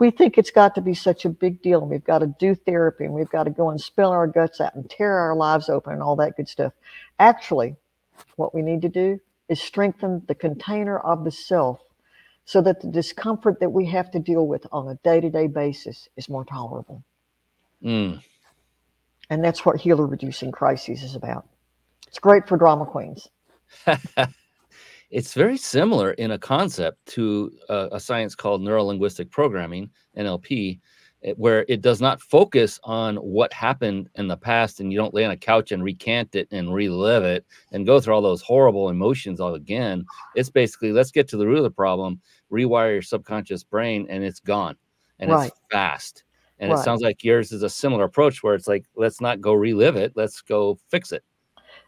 [0.00, 2.54] We think it's got to be such a big deal and we've got to do
[2.54, 5.68] therapy and we've got to go and spill our guts out and tear our lives
[5.68, 6.72] open and all that good stuff.
[7.18, 7.76] Actually
[8.36, 11.80] what we need to do is strengthen the container of the self
[12.46, 15.46] so that the discomfort that we have to deal with on a day to day
[15.46, 17.04] basis is more tolerable.
[17.84, 18.22] Mm.
[19.28, 21.46] And that's what healer reducing crises is about.
[22.06, 23.28] It's great for drama queens.
[25.10, 30.80] it's very similar in a concept to a, a science called neuro linguistic programming, NLP,
[31.36, 35.24] where it does not focus on what happened in the past and you don't lay
[35.24, 38.88] on a couch and recant it and relive it and go through all those horrible
[38.88, 40.06] emotions all again.
[40.34, 42.20] It's basically let's get to the root of the problem,
[42.52, 44.76] rewire your subconscious brain, and it's gone
[45.18, 45.52] and Right.
[45.52, 46.24] it's fast.
[46.58, 49.54] And it sounds like yours is a similar approach where it's like, let's not go
[49.54, 51.24] relive it, let's go fix it.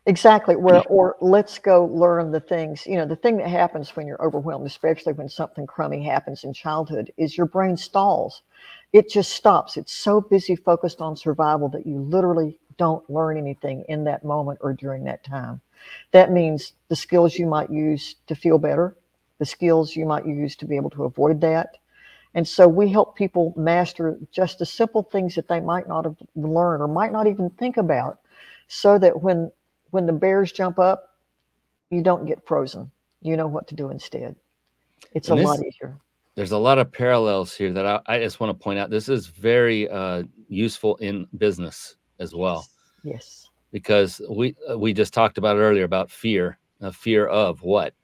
[0.07, 0.57] Exactly.
[0.57, 2.87] Where or let's go learn the things.
[2.87, 6.53] You know, the thing that happens when you're overwhelmed, especially when something crummy happens in
[6.53, 8.43] childhood, is your brain stalls.
[8.93, 9.77] It just stops.
[9.77, 14.59] It's so busy focused on survival that you literally don't learn anything in that moment
[14.63, 15.61] or during that time.
[16.13, 18.97] That means the skills you might use to feel better,
[19.39, 21.79] the skills you might use to be able to avoid that.
[22.35, 26.17] And so we help people master just the simple things that they might not have
[26.35, 28.21] learned or might not even think about
[28.69, 29.51] so that when
[29.91, 31.11] when the bears jump up,
[31.91, 32.91] you don't get frozen.
[33.23, 34.37] You know what to do instead.
[35.15, 35.99] It's And a this- lot easier.
[36.35, 38.91] There's a lot of parallels here that I, I just want to point out.
[38.91, 42.67] This is very uh, useful in business as well
[43.05, 43.51] Yes.
[43.73, 47.95] because we uh, we just talked about it earlier about fear, uh, fear of what,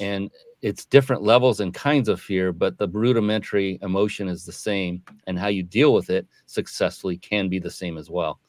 [0.00, 5.02] and it's different levels and kinds of fear, but the rudimentary emotion is the same,
[5.26, 8.40] and how you deal with it successfully can be the same as well.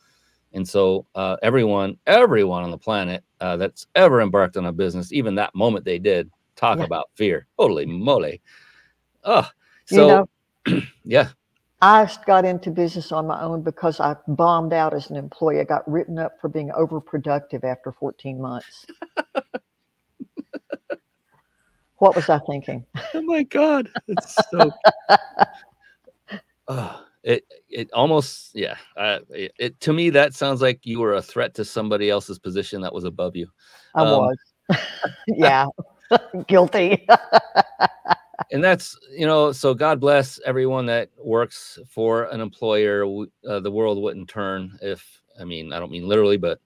[0.53, 5.13] And so uh, everyone, everyone on the planet uh, that's ever embarked on a business,
[5.13, 6.85] even that moment they did, talk Yeah.
[6.85, 7.45] about fear.
[7.59, 8.41] Holy moly!
[9.23, 9.47] Oh,
[9.89, 10.29] You so know,
[11.03, 11.29] yeah.
[11.81, 15.59] I got into business on my own because I bombed out as an employee.
[15.61, 18.85] I got written up for being overproductive after 14 months.
[21.97, 22.85] what was I thinking?
[23.13, 24.71] Oh my god, it's so.
[26.67, 28.75] Ah, it it almost yeah.
[28.95, 32.37] Uh, it, it to me that sounds like you were a threat to somebody else's
[32.39, 33.47] position that was above you.
[33.95, 34.37] I Um, was.
[35.27, 35.65] yeah.
[36.47, 37.07] Guilty.
[38.51, 43.05] And that's you know so god bless everyone that works for an employer
[43.47, 46.59] uh, the world wouldn't turn if i mean i don't mean literally but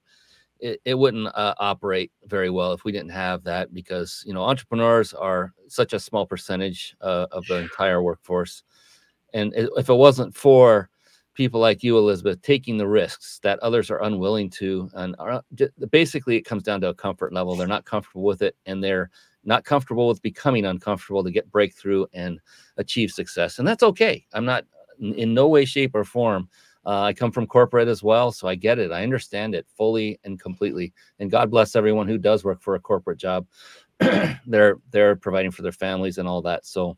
[0.64, 4.44] it, it wouldn't uh, operate very well if we didn't have that because you know
[4.44, 8.64] entrepreneurs are such a small percentage uh, of the entire workforce.
[9.34, 10.90] And if it wasn't for
[11.34, 15.44] people like you elizabeth taking the risks that others are unwilling to and are,
[15.90, 17.56] basically it comes down to a comfort level.
[17.56, 19.10] They're not comfortable with it and they're
[19.44, 22.40] not comfortable with becoming uncomfortable to get breakthrough and
[22.78, 23.60] achieve success.
[23.60, 24.26] And that's okay.
[24.34, 24.66] I'm not
[25.00, 26.48] in no way, shape, or form.
[26.86, 28.92] Uh, I come from corporate as well, so I get it.
[28.92, 30.94] I understand it fully and completely.
[31.20, 33.48] And God bless everyone who does work for a corporate job.
[34.48, 36.66] they're they're providing for their families and all that.
[36.66, 36.98] So,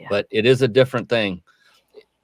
[0.00, 0.08] Yeah.
[0.10, 1.42] but it is a different thing,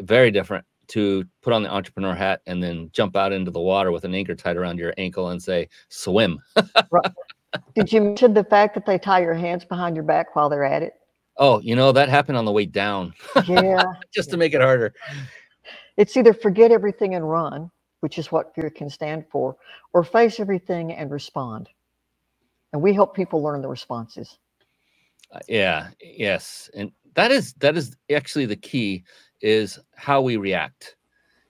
[0.02, 3.90] very different to put on the entrepreneur hat and then jump out into the water
[3.92, 6.40] with an anchor tied around your ankle and say swim.
[7.74, 10.64] Did you mention the fact that they tie your hands behind your back while they're
[10.64, 10.94] at it?
[11.36, 13.14] Oh, you know that happened on the way down.
[13.48, 13.84] Yeah.
[14.14, 14.94] just to make it harder.
[15.96, 19.56] It's either forget everything and run, which is what fear can stand for,
[19.92, 21.68] or face everything and respond.
[22.72, 24.38] And we help people learn the responses.
[25.32, 29.04] Uh, yeah, yes, and that is that is actually the key
[29.40, 30.96] is how we react.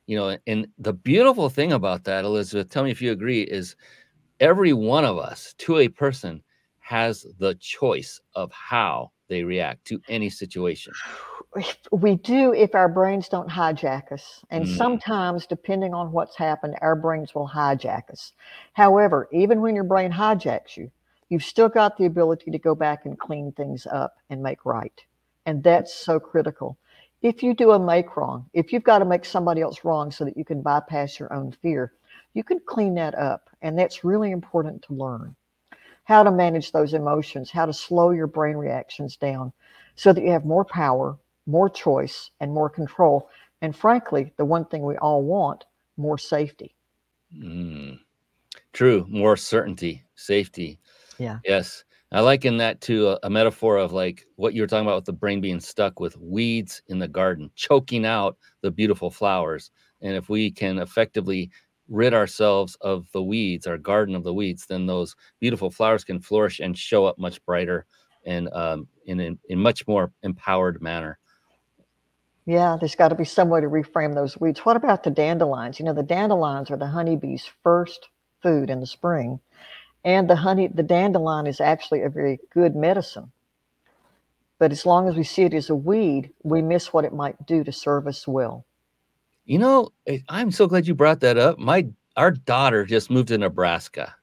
[0.07, 3.77] You know, and the beautiful thing about that, Elizabeth, tell me if you agree, is
[4.41, 6.43] every one of us to a person
[6.81, 10.97] has the choice of how they react to any situation.
[11.93, 14.43] We do if our brains don't hijack us.
[14.51, 14.69] And Mm.
[14.69, 18.33] sometimes, depending on what's happened, our brains will hijack us.
[18.75, 20.91] However, even when your brain hijacks you,
[21.31, 25.01] you've still got the ability to go back and clean things up and make right.
[25.47, 26.79] And that's so critical.
[27.23, 30.25] If you do a make wrong, if you've got to make somebody else wrong so
[30.25, 31.93] that you can bypass your own fear,
[32.35, 33.49] you can clean that up.
[33.63, 35.35] And that's really important to learn
[36.05, 39.53] how to manage those emotions, how to slow your brain reactions down
[39.97, 41.17] so that you have more power,
[41.47, 43.31] more choice, and more control.
[43.63, 45.65] And frankly, the one thing we all want
[45.97, 46.75] more safety.
[47.35, 47.99] Mm.
[48.73, 50.79] True, more certainty, safety.
[51.19, 51.39] Yeah.
[51.45, 51.85] Yes.
[52.13, 55.05] I liken that to a, a metaphor of like what you were talking about with
[55.05, 59.71] the brain being stuck with weeds in the garden, choking out the beautiful flowers.
[60.03, 61.51] And if we can effectively
[61.89, 66.21] rid ourselves of the weeds, our garden of the weeds, then those beautiful flowers can
[66.21, 67.87] flourish and show up much brighter
[68.27, 71.19] and um, in a in much more empowered manner.
[72.47, 74.61] Yeah, there's got to be some way to reframe those weeds.
[74.61, 75.79] What about the dandelions?
[75.79, 78.09] You know, the dandelions are the honeybee's first
[78.43, 79.41] food in the spring.
[80.05, 83.33] And the honey, the dandelion is actually a very good medicine.
[84.59, 87.47] But as long as we see it as a weed, we miss what it might
[87.47, 88.67] do to serve us well.
[89.45, 91.59] You know, I- I'm so glad you brought that up.
[91.59, 94.15] My our daughter just moved to Nebraska,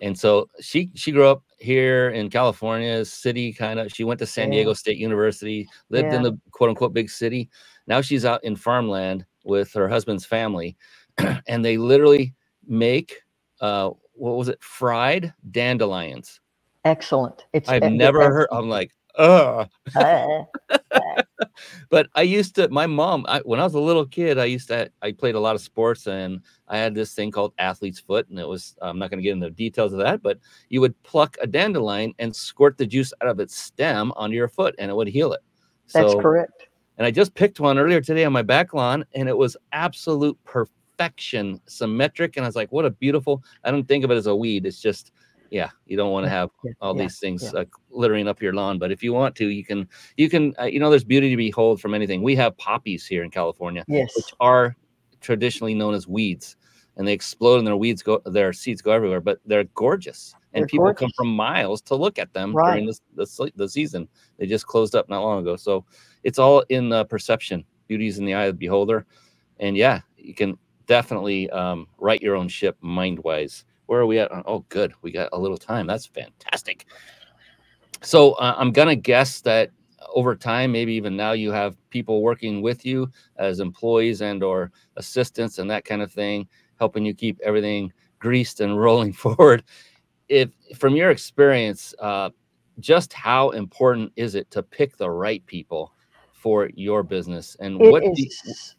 [0.00, 3.92] and so she she grew up here in California, city kind of.
[3.92, 4.56] She went to San Yeah.
[4.56, 7.50] Diego State University, lived in the quote unquote big city.
[7.88, 10.76] Now she's out in farmland with her husband's family,
[11.48, 12.34] and they literally
[12.66, 13.22] make
[13.60, 14.62] uh, what was it?
[14.62, 16.40] Fried dandelions.
[16.84, 17.46] Excellent.
[17.52, 18.48] It's I've never heard.
[18.52, 18.92] I'm like.
[20.92, 21.22] Uh,
[21.88, 22.68] but I used to.
[22.68, 24.90] My mom, I, when I was a little kid, I used to.
[25.02, 28.38] I played a lot of sports, and I had this thing called athlete's foot, and
[28.38, 28.76] it was.
[28.80, 30.38] I'm not going to get into the details of that, but
[30.68, 34.48] you would pluck a dandelion and squirt the juice out of its stem onto your
[34.48, 35.40] foot, and it would heal it.
[35.92, 36.68] that's correct.
[36.98, 40.38] And I just picked one earlier today on my back lawn, and it was absolute
[40.44, 42.36] perfection, symmetric.
[42.36, 44.66] And I was like, "What a beautiful!" I don't think of it as a weed.
[44.66, 45.12] It's just,
[45.50, 47.60] yeah, you don't want to have Yeah, all yeah, these things yeah.
[47.60, 48.78] uh, littering up your lawn.
[48.78, 51.36] But if you want to, you can, you can, uh, you know, there's beauty to
[51.36, 52.22] behold from anything.
[52.22, 54.14] We have poppies here in California, Yes.
[54.16, 54.76] which are
[55.20, 56.56] traditionally known as weeds,
[56.96, 59.20] and they explode and their weeds go, their seeds go everywhere.
[59.20, 62.66] But they're gorgeous, and They're people come from miles to look at them Right.
[62.72, 64.08] during this, the the season.
[64.38, 65.84] They just closed up not long ago, so
[66.24, 67.64] it's all in the perception.
[67.88, 69.04] Beauty's in the eye of the beholder,
[69.58, 73.64] and yeah, you can definitely um, right your own ship mind wise.
[73.90, 74.30] Where are we at?
[74.46, 74.94] Oh, good.
[75.02, 75.88] We got a little time.
[75.88, 76.86] That's fantastic.
[78.02, 79.72] So uh, I'm gonna guess that
[80.14, 84.70] over time, maybe even now, you have people working with you as employees and or
[84.96, 86.46] assistants and that kind of thing,
[86.78, 89.64] helping you keep everything greased and rolling forward.
[90.28, 92.30] If from your experience, uh,
[92.78, 95.92] just how important is it to pick the right people
[96.30, 98.04] for your business and It what?
[98.04, 98.76] is-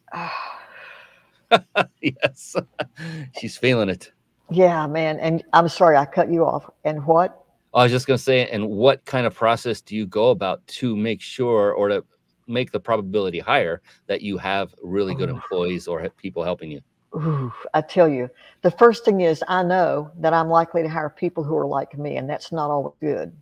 [2.00, 2.56] yes,
[3.38, 4.10] she's feeling it.
[4.52, 5.18] Yeah, man.
[5.18, 6.68] And I'm sorry I cut you off.
[6.84, 7.44] And what?
[7.74, 10.66] I was just going to say, and what kind of process do you go about
[10.66, 12.04] to make sure or to
[12.46, 16.80] make the probability higher that you have really good employees or people helping you?
[17.14, 18.30] Ooh, I tell you,
[18.62, 21.98] the first thing is I know that I'm likely to hire people who are like
[21.98, 23.32] me, and that's not always good.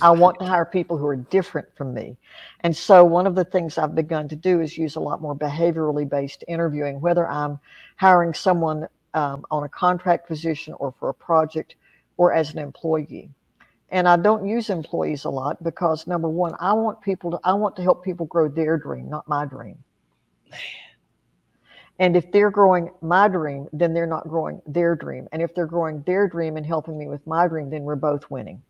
[0.00, 2.16] I want to hire people who are different from me.
[2.60, 5.34] And so, one of the things I've begun to do is use a lot more
[5.34, 7.58] behaviorally based interviewing, whether I'm
[7.96, 11.76] hiring someone um, on a contract position or for a project
[12.16, 13.30] or as an employee.
[13.90, 17.54] And I don't use employees a lot because number one, I want people to, I
[17.54, 19.78] want to help people grow their dream, not my dream.
[21.98, 25.26] And if they're growing my dream, then they're not growing their dream.
[25.32, 28.30] And if they're growing their dream and helping me with my dream, then we're both
[28.30, 28.62] winning.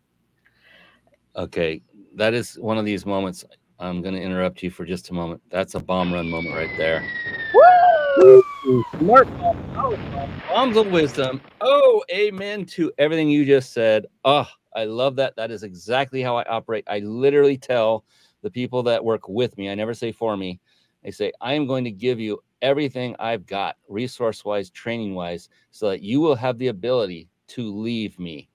[1.35, 1.81] Okay,
[2.15, 3.45] that is one of these moments.
[3.77, 5.41] I'm going to interrupt you for just a moment.
[5.49, 7.07] That's a bomb run moment right there.
[8.97, 9.27] Smart
[10.47, 11.41] bombs of wisdom.
[11.61, 14.05] Oh, amen to everything you just said.
[14.25, 15.35] Oh, I love that.
[15.35, 16.85] That is exactly how I operate.
[16.87, 18.05] I literally tell
[18.41, 20.59] the people that work with me, I never say for me,
[21.05, 25.49] I say, I am going to give you everything I've got, resource wise, training wise,
[25.71, 28.49] so that you will have the ability to leave me.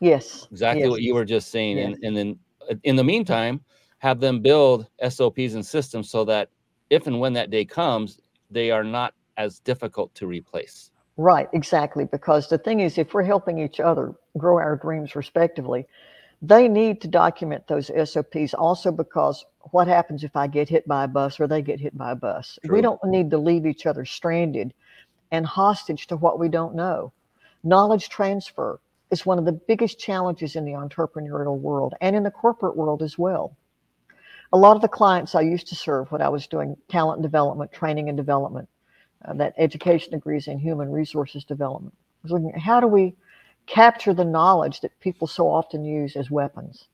[0.00, 0.46] Yes.
[0.50, 0.90] Exactly yes.
[0.90, 1.78] what you were just saying.
[1.78, 1.86] Yes.
[1.86, 2.38] And, and then
[2.70, 3.60] uh, in the meantime,
[3.98, 6.50] have them build SOPs and systems so that
[6.90, 8.18] if and when that day comes,
[8.50, 10.90] they are not as difficult to replace.
[11.16, 12.04] Right, exactly.
[12.04, 15.86] Because the thing is, if we're helping each other grow our dreams respectively,
[16.42, 21.04] they need to document those SOPs also because what happens if I get hit by
[21.04, 22.58] a bus or they get hit by a bus?
[22.64, 22.76] True.
[22.76, 24.74] We don't need to leave each other stranded
[25.30, 27.12] and hostage to what we don't know.
[27.64, 28.78] Knowledge transfer
[29.10, 33.02] is one of the biggest challenges in the entrepreneurial world and in the corporate world
[33.02, 33.56] as well.
[34.52, 37.72] A lot of the clients I used to serve when I was doing talent development,
[37.72, 38.68] training and development,
[39.24, 41.94] uh, that education degrees in human resources development.
[41.98, 43.14] I was looking at how do we
[43.66, 46.86] capture the knowledge that people so often use as weapons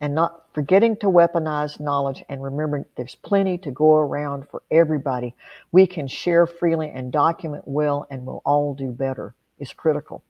[0.00, 5.34] and not forgetting to weaponize knowledge and remembering there's plenty to go around for everybody.
[5.72, 10.24] We can share freely and document well, and we'll all do better is critical.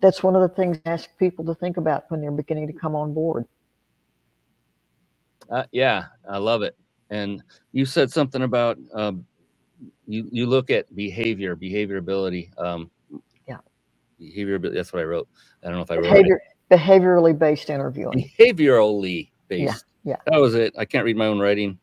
[0.00, 2.72] That's one of the things I ask people to think about when they're beginning to
[2.72, 3.46] come on board.
[5.50, 6.76] Uh, yeah, I love it.
[7.10, 9.24] And you said something about um,
[10.06, 10.28] you.
[10.32, 12.52] You look at behavior, behavior ability.
[12.58, 12.90] Um,
[13.48, 13.58] Yeah.
[14.20, 14.74] behaviorability.
[14.74, 15.28] That's what I wrote.
[15.62, 18.30] I don't know if I wrote Behavior, behaviorally based interviewing.
[18.38, 19.84] behaviorally based.
[20.04, 20.16] yeah.
[20.26, 20.74] That was it.
[20.78, 21.78] I can't read my own writing.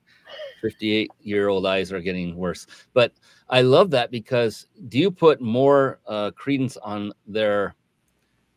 [0.62, 2.68] 58 year old eyes are getting worse.
[2.93, 3.14] But
[3.49, 7.76] I love that because do you put more uh, credence on their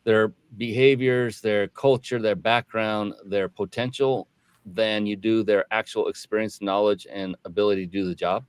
[0.05, 4.27] their behaviors, their culture, their background, their potential
[4.73, 8.45] than you do their actual experience, knowledge, and ability to do the job?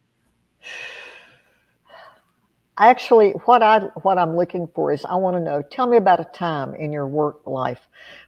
[2.79, 5.63] Actually, what I what I'm looking for is I want to know.
[5.63, 7.81] Tell me about a time in your work life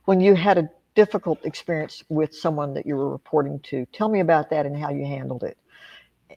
[0.06, 3.86] when you had a difficult experience with someone that you were reporting to.
[3.92, 5.56] Tell me about that and how you handled it.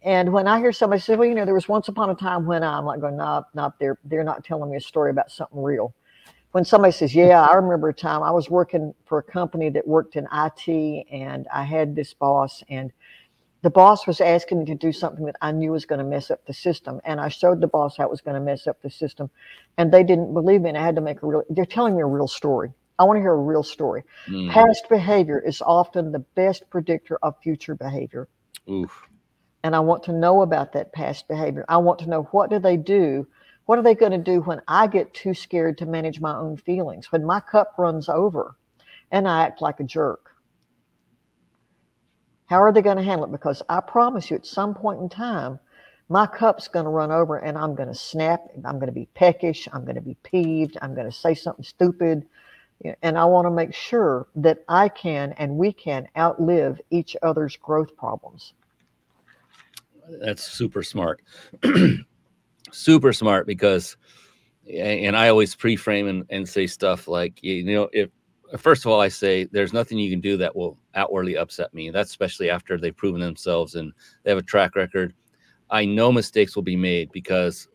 [0.04, 2.46] And when I hear somebody say, "Well, you know, there was once upon a time
[2.46, 5.62] when I'm like going, no, not they're they're not telling me a story about something
[5.62, 5.96] real."
[6.54, 9.88] When somebody says, Yeah, I remember a time I was working for a company that
[9.88, 12.94] worked in IT and I had this boss and
[13.64, 16.30] the boss was asking me to do something that I knew was going to mess
[16.30, 17.00] up the system.
[17.06, 19.30] And I showed the boss how it was going to mess up the system.
[19.78, 20.70] And they didn't believe me.
[20.70, 22.74] And I had to make a real, they're telling me a real story.
[23.00, 24.04] I want to hear a real story.
[24.28, 24.52] Mm.
[24.52, 28.28] Past behavior is often the best predictor of future behavior.
[28.70, 29.08] Oof.
[29.64, 31.64] And I want to know about that past behavior.
[31.70, 33.26] I want to know what do they do?
[33.66, 36.58] What are they going to do when I get too scared to manage my own
[36.58, 37.12] feelings?
[37.12, 38.56] When my cup runs over
[39.12, 40.32] and I act like a jerk?
[42.48, 43.32] How are they going to handle it?
[43.32, 45.60] Because I promise you, at some point in time,
[46.10, 48.42] my cup's going to run over and I'm going to snap.
[48.66, 49.68] I'm going to be peckish.
[49.72, 50.78] I'm going to be peeved.
[50.82, 52.26] I'm going to say something stupid.
[53.02, 57.56] And I want to make sure that I can and we can outlive each other's
[57.56, 58.54] growth problems.
[60.20, 61.22] That's super smart.
[62.74, 63.98] super smart because,
[64.72, 68.10] and I always pre frame and, and say stuff like, you know, if
[68.58, 71.90] first of all, I say there's nothing you can do that will outwardly upset me.
[71.90, 73.92] That's especially after they've proven themselves and
[74.24, 75.14] they have a track record.
[75.70, 77.68] I know mistakes will be made because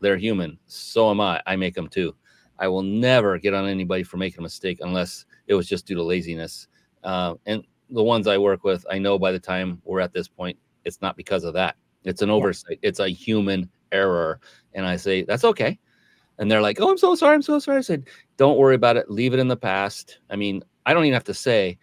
[0.00, 0.58] they're human.
[0.66, 1.42] So am I.
[1.46, 2.14] I make them too.
[2.58, 5.94] I will never get on anybody for making a mistake unless it was just due
[5.94, 6.68] to laziness.
[7.04, 10.28] Uh, and the ones I work with, I know by the time we're at this
[10.28, 11.76] point, it's not because of that.
[12.04, 12.78] It's an oversight.
[12.82, 14.40] It's a human error.
[14.74, 15.78] And I say, that's okay
[16.38, 17.34] and they're like, "Oh, I'm so sorry.
[17.34, 19.10] I'm so sorry." I said, "Don't worry about it.
[19.10, 21.78] Leave it in the past." I mean, I don't even have to say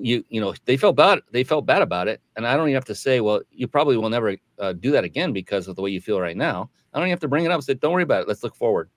[0.00, 2.74] you you know they felt bad they felt bad about it and i don't even
[2.74, 5.82] have to say well you probably will never uh, do that again because of the
[5.82, 7.92] way you feel right now i don't even have to bring it up say don't
[7.92, 8.90] worry about it let's look forward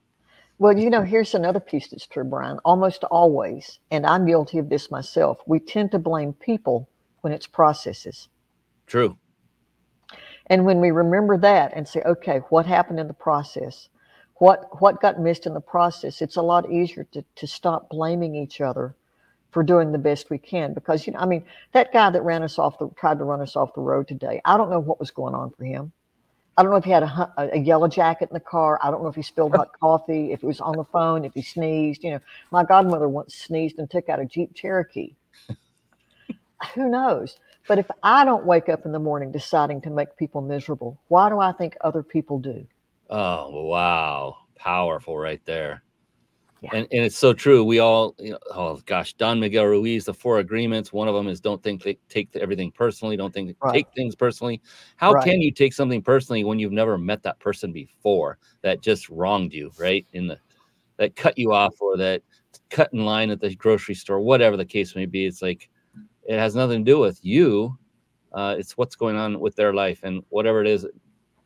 [0.60, 4.70] well you know here's another piece that's true brian almost always and i'm guilty of
[4.70, 6.88] this myself we tend to blame people
[7.22, 8.30] when it's processes
[8.88, 9.18] true
[10.52, 13.90] and when we remember that and say okay what happened in the process?
[14.36, 16.22] What what got missed in the process?
[16.22, 18.96] It's a lot easier to, to stop blaming each other
[19.52, 21.44] for doing the best we can because you know i mean
[21.74, 24.42] that guy that ran us off the tried to run us off the road today
[24.46, 25.92] i don't know what was going on for him.
[26.58, 28.80] I don't know if he had a, a yellow jacket in the car.
[28.84, 31.34] I don't know if he spilled hot coffee if he was on the phone if
[31.34, 32.04] he sneezed.
[32.04, 32.20] You know
[32.52, 35.16] my godmother once sneezed and took out a jeep cherokee
[36.74, 37.38] who knows
[37.68, 41.30] but if i don't wake up in the morning deciding to make people miserable why
[41.30, 42.66] do i think other people do
[43.12, 44.38] Oh, wow.
[44.56, 45.84] Powerful right there.
[46.62, 46.70] Yeah.
[46.74, 47.64] And, and it's so true.
[47.64, 50.94] We all, you know, oh gosh, Don Miguel Ruiz, the four agreements.
[50.94, 53.18] One of them is don't think take everything personally.
[53.18, 53.74] Don't think right.
[53.74, 54.62] take things personally.
[54.96, 55.26] How right.
[55.26, 59.54] can you take something personally when you've never met that person before that just wronged
[59.54, 60.06] you, right?
[60.14, 60.38] In the
[60.98, 62.22] that cut you off or that
[62.70, 65.26] cut in line at the grocery store, whatever the case may be.
[65.26, 65.68] It's like
[66.24, 67.78] it has nothing to do with you.
[68.34, 70.86] Uh, it's what's going on with their life and whatever it is,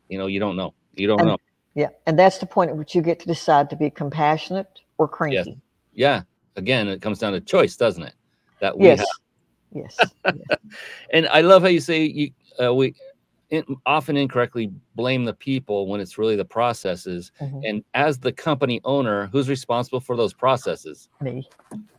[0.08, 0.74] you know, you don't know.
[0.94, 1.38] You don't and, know.
[1.74, 4.68] Yeah, and that's the point at which you get to decide to be compassionate
[4.98, 5.36] or cranky.
[5.36, 5.48] Yes.
[5.94, 6.22] Yeah.
[6.56, 8.14] Again, it comes down to choice, doesn't it?
[8.60, 9.00] That we yes.
[9.00, 9.06] have.
[9.72, 9.96] Yes.
[10.24, 10.58] yes.
[11.10, 12.30] and I love how you say you
[12.62, 12.94] uh, we
[13.84, 17.32] often incorrectly blame the people when it's really the processes.
[17.40, 17.60] Mm-hmm.
[17.64, 21.08] And as the company owner, who's responsible for those processes?
[21.20, 21.48] Me.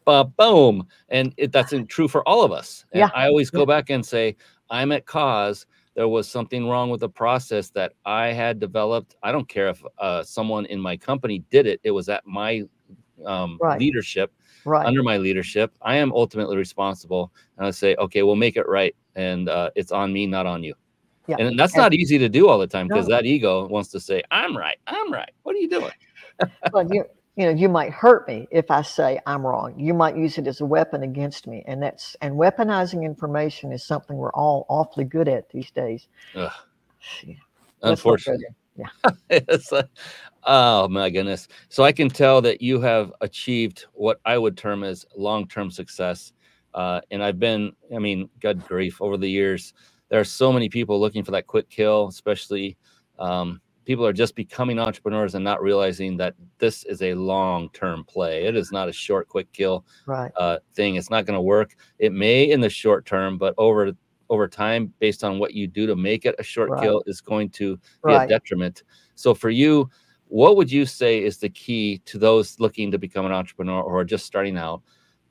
[0.06, 2.86] But boom, and it, that's true for all of us.
[2.94, 3.10] And yeah.
[3.14, 4.36] I always go back and say,
[4.70, 9.16] I'm at cause there was something wrong with the process that I had developed.
[9.24, 12.64] I don't care if uh, someone in my company did it, it was at my
[13.26, 13.80] um, right.
[13.80, 14.32] leadership,
[14.64, 14.86] right.
[14.86, 15.74] under my leadership.
[15.82, 17.34] I am ultimately responsible.
[17.58, 18.96] And I say, okay, we'll make it right.
[19.16, 20.76] And uh, it's on me, not on you.
[21.28, 21.36] Yeah.
[21.40, 23.16] And that's and, not easy to do all the time because no.
[23.16, 24.78] that ego wants to say, I'm right.
[24.88, 25.32] I'm right.
[25.44, 25.92] What are you doing?
[26.72, 27.06] well, you
[27.38, 29.80] you know, you might hurt me if I say I'm wrong.
[29.80, 31.64] You might use it as a weapon against me.
[31.68, 36.08] And that's and weaponizing information is something we're all awfully good at these days.
[36.34, 36.52] Yeah.
[37.84, 38.46] Unfortunately.
[38.80, 39.10] Yeah.
[39.32, 39.90] it's a,
[40.44, 41.48] oh my goodness.
[41.68, 46.32] So I can tell that you have achieved what I would term as long-term success.
[46.76, 49.74] Uh, and I've been, I mean, good grief, over the years,
[50.10, 52.78] there are so many people looking for that quick kill, especially
[53.20, 58.04] um, people are just becoming entrepreneurs and not realizing that this is a long term
[58.04, 58.46] play.
[58.46, 60.32] It is not a short, quick kill right.
[60.36, 60.96] uh, thing.
[60.96, 61.76] It's not going to work.
[61.98, 63.94] It may in the short term, but over
[64.30, 66.84] over time, based on what you do to make it a short right.
[66.84, 68.26] kill, is going to be right.
[68.26, 68.84] a detriment.
[69.16, 69.90] So for you,
[70.28, 74.04] what would you say is the key to those looking to become an entrepreneur or
[74.04, 74.82] just starting out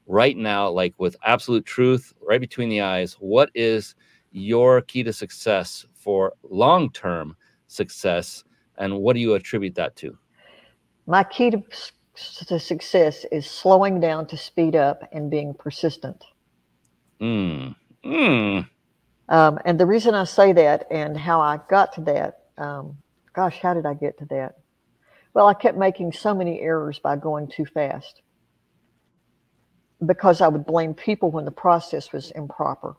[0.07, 3.15] right now, like with absolute truth, right between the eyes?
[3.21, 3.95] What is
[4.37, 7.37] your key to success for long term
[7.69, 8.45] success
[8.79, 10.17] and what do you attribute that to?
[11.07, 11.63] My key to,
[12.47, 16.25] to success is slowing down to speed up and being persistent.
[17.21, 17.75] Mm.
[18.05, 18.69] Mm.
[19.29, 22.97] Um, and the reason I say that and how I got to that, um,
[23.33, 24.57] gosh, how did I get to that?
[25.35, 28.23] Well, I kept making so many errors by going too fast.
[30.05, 32.97] because I would blame people when the process was improper.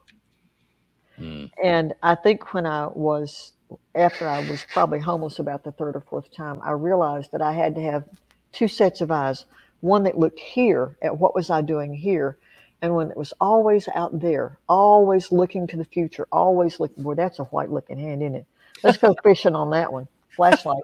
[1.20, 1.50] Mm.
[1.64, 3.54] And I think when I was,
[3.96, 7.54] after I was probably homeless about the third or fourth time, I realized that I
[7.54, 8.04] had to have
[8.52, 9.46] two sets of eyes
[9.82, 12.38] one that looked here at what was I doing here,
[12.82, 17.04] and one that was always out there, always looking to the future, always looking.
[17.04, 18.46] Boy, that's a white looking hand, isn't it?
[18.84, 20.08] Let's go fishing on that one.
[20.36, 20.84] Flashlight.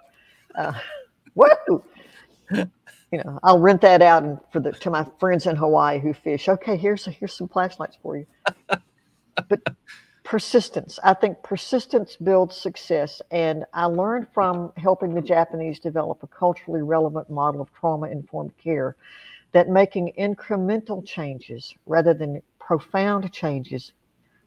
[0.55, 0.73] Uh,
[1.33, 1.83] whoa!
[2.51, 6.13] You know, I'll rent that out and for the to my friends in Hawaii who
[6.13, 6.49] fish.
[6.49, 8.25] Okay, here's here's some flashlights for you.
[9.49, 9.61] But
[10.23, 10.99] persistence.
[11.03, 13.21] I think persistence builds success.
[13.31, 18.57] And I learned from helping the Japanese develop a culturally relevant model of trauma informed
[18.57, 18.95] care
[19.51, 23.91] that making incremental changes rather than profound changes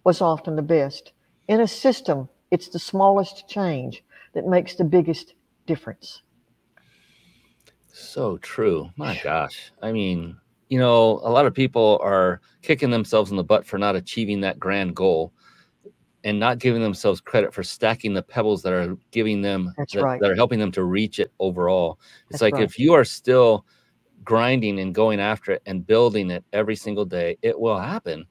[0.05, 1.12] was often the best.
[1.49, 4.03] In a system, it's the smallest change
[4.35, 5.35] that makes the biggest
[5.66, 6.22] difference.
[7.93, 8.91] So true.
[8.97, 9.72] My gosh.
[9.83, 10.37] I mean,
[10.68, 14.41] you know, a lot of people are kicking themselves in the butt for not achieving
[14.41, 15.33] that grand goal
[16.27, 20.20] and not giving themselves credit for stacking the pebbles that are giving them that, right.
[20.20, 22.01] that are helping them to reach it overall.
[22.29, 22.64] It's That's like right.
[22.64, 23.64] if you are still
[24.24, 28.27] grinding and going after it and building it every single day, it will happen.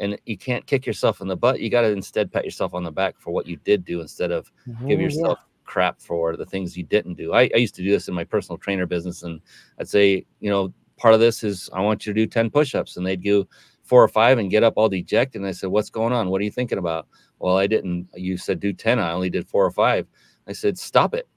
[0.00, 1.60] And you can't kick yourself in the butt.
[1.60, 4.32] You got to instead pat yourself on the back for what you did do instead
[4.32, 4.50] of
[4.88, 5.04] give Mhm, yeah.
[5.04, 7.34] yourself crap for the things you didn't do.
[7.34, 9.40] I, I used to do this in my personal trainer business, and
[9.78, 12.96] I'd say, you know, part of this is I want you to do 10 push-ups,
[12.96, 13.46] and they'd do
[13.88, 15.40] four or five and get up all dejected.
[15.40, 16.28] And I said, What's going on?
[16.28, 17.08] What are you thinking about?
[17.38, 18.08] Well, I didn't.
[18.14, 18.98] You said do 10.
[18.98, 20.06] I only did four or five.
[20.46, 21.28] I said, Stop it.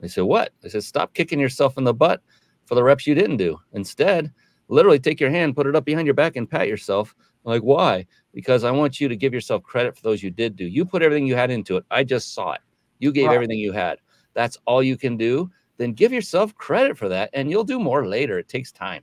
[0.00, 0.52] They said, What?
[0.64, 2.20] I said, Stop kicking yourself in the butt
[2.66, 3.60] for the reps you didn't do.
[3.72, 4.32] Instead,
[4.68, 7.14] literally take your hand, put it up behind your back, and pat yourself.
[7.44, 8.06] I'm like, why?
[8.32, 10.64] Because I want you to give yourself credit for those you did do.
[10.64, 11.84] You put everything you had into it.
[11.90, 12.60] I just saw it.
[12.98, 13.34] You gave Right.
[13.34, 13.98] everything you had.
[14.32, 15.50] That's all you can do.
[15.76, 18.38] Then give yourself credit for that, and you'll do more later.
[18.38, 19.02] It takes time.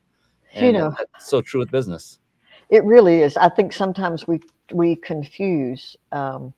[0.60, 2.20] You uh, know- that's so true with business.
[2.70, 3.36] It really is.
[3.38, 4.39] I think sometimes we
[4.74, 6.53] we confuse um,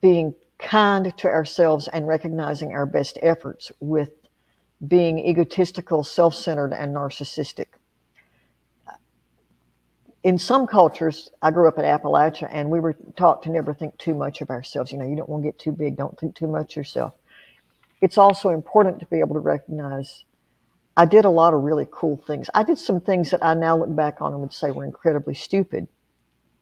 [0.00, 4.10] being kind to ourselves and recognizing our best efforts with
[4.88, 7.66] being egotistical, self-centered, and narcissistic.
[10.22, 13.96] In some cultures, I grew up in Appalachia, and we were taught to never think
[13.96, 14.90] too much of ourselves.
[14.90, 15.96] You know, you don't want to get too big.
[15.96, 17.14] Don't think too much yourself.
[18.00, 20.24] It's also important to be able to recognize
[20.96, 22.48] I did a lot of really cool things.
[22.54, 25.34] I did some things that I now look back on and would say were incredibly
[25.34, 25.86] stupid.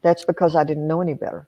[0.05, 1.47] That's because I didn't know any better.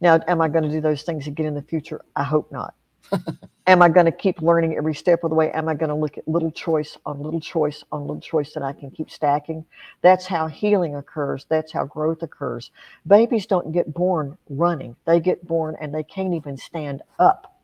[0.00, 2.00] Now, am I going to do those things again in the future?
[2.14, 2.76] I hope not.
[3.66, 5.50] am I going to keep learning every step of the way?
[5.50, 8.62] Am I going to look at little choice on little choice on little choice that
[8.62, 9.64] I can keep stacking?
[10.00, 11.44] That's how healing occurs.
[11.48, 12.70] That's how growth occurs.
[13.04, 17.60] Babies don't get born running, they get born and they can't even stand up.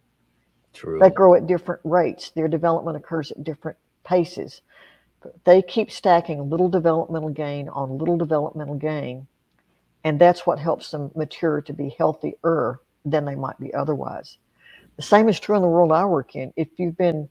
[0.72, 0.98] True.
[0.98, 2.32] They grow at different rates.
[2.34, 4.62] Their development occurs at different paces.
[5.22, 9.28] But They keep stacking little developmental gain on little developmental gain,
[10.04, 14.38] and that's what helps them mature to be healthier than they might be otherwise.
[14.96, 16.52] The same is true in the world I work in.
[16.56, 17.28] If you've been,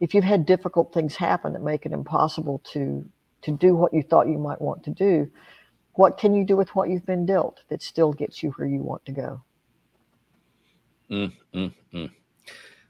[0.00, 3.08] if you've had difficult things happen that make it impossible to
[3.42, 5.30] to do what you thought you might want to do,
[5.94, 8.82] what can you do with what you've been dealt that still gets you where you
[8.82, 9.42] want to go?
[11.10, 12.10] Mm, mm, mm.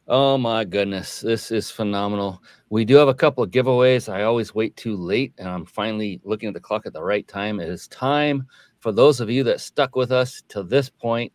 [0.09, 2.43] Oh my goodness, this is phenomenal.
[2.69, 4.13] We do have a couple of giveaways.
[4.13, 7.27] I always wait too late, and I'm finally looking at the clock at the right
[7.29, 7.61] time.
[7.61, 8.49] It is time
[8.81, 11.33] for those of you that stuck with us to this point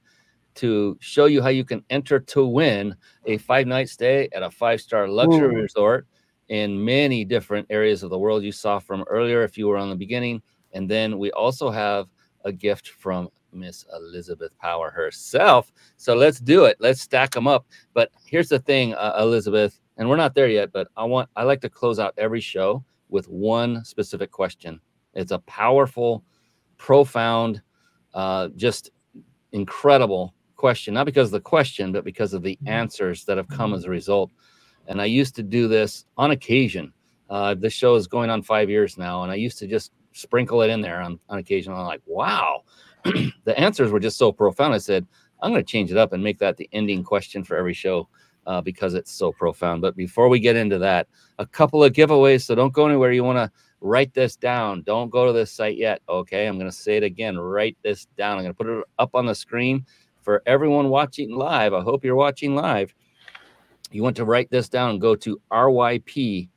[0.56, 4.52] to show you how you can enter to win a five night stay at a
[4.52, 5.62] five star luxury Ooh.
[5.62, 6.08] resort
[6.50, 9.89] in many different areas of the world you saw from earlier if you were on
[9.89, 10.41] the beginning.
[10.74, 12.08] And then we also have
[12.43, 15.72] a gift from Miss Elizabeth Power herself.
[15.98, 16.78] So let's do it.
[16.80, 17.66] Let's stack them up.
[17.93, 21.43] But here's the thing, uh, Elizabeth, and we're not there yet, but I want I
[21.43, 24.80] like to close out every show with one specific question.
[25.14, 26.24] It's a powerful,
[26.78, 27.62] profound,
[28.14, 28.92] uh, just
[29.52, 30.94] incredible question.
[30.94, 33.90] Not because of the question, but because of the answers that have come as a
[33.90, 34.32] result.
[34.88, 36.94] And I used to do this on occasion.
[37.30, 40.62] Uh, this show is going on five years now, and I used to just sprinkle
[40.62, 41.74] it in there on, on occasion.
[41.74, 42.64] I'm like, wow,
[43.04, 44.74] the answers were just so profound.
[44.74, 45.08] I said,
[45.42, 48.08] I'm going to change it up and make that the ending question for every show
[48.48, 49.82] uh, because it's so profound.
[49.82, 51.08] But before we get into that,
[51.40, 52.44] a couple of giveaways.
[52.44, 53.12] So don't go anywhere.
[53.12, 53.52] You want to
[53.82, 54.82] write this down.
[54.84, 56.02] Don't go to this site yet.
[56.10, 56.48] Okay.
[56.48, 57.38] I'm going to say it again.
[57.38, 58.38] Write this down.
[58.38, 59.86] I'm going to put it up on the screen
[60.22, 61.74] for everyone watching live.
[61.74, 62.94] I hope you're watching live.
[63.92, 65.00] You want to write this down.
[65.00, 66.50] Go to ryp.im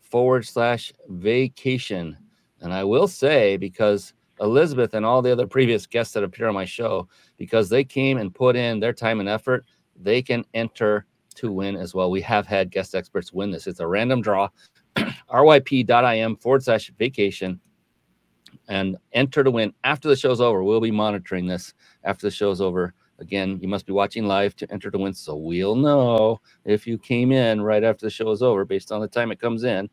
[0.00, 2.16] forward slash vacation.
[2.60, 6.54] And I will say, because Elizabeth and all the other previous guests that appear on
[6.54, 9.64] my show, because they came and put in their time and effort,
[9.96, 12.10] they can enter to win as well.
[12.10, 13.66] We have had guest experts win this.
[13.66, 14.48] It's a random draw.
[15.30, 17.60] ryp.im forward slash vacation
[18.68, 20.62] and enter to win after the show's over.
[20.64, 21.74] We'll be monitoring this
[22.04, 22.94] after the show's over.
[23.18, 26.98] Again, you must be watching live to enter to win, so we'll know if you
[26.98, 29.88] came in right after the show is over based on the time it comes in.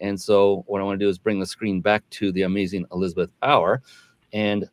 [0.00, 2.86] And so, what I want to do is bring the screen back to the amazing
[2.92, 3.82] Elizabeth Power.
[4.32, 4.66] And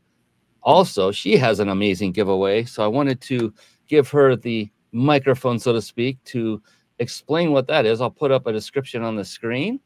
[0.64, 2.66] also, she has an amazing giveaway.
[2.66, 3.54] So, I wanted to
[3.88, 6.62] give her the microphone, so to speak, to
[7.00, 8.00] explain what that is.
[8.00, 9.80] I'll put up a description on the screen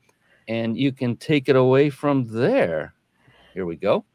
[0.47, 2.93] and you can take it away from there.
[3.53, 4.05] Here we go.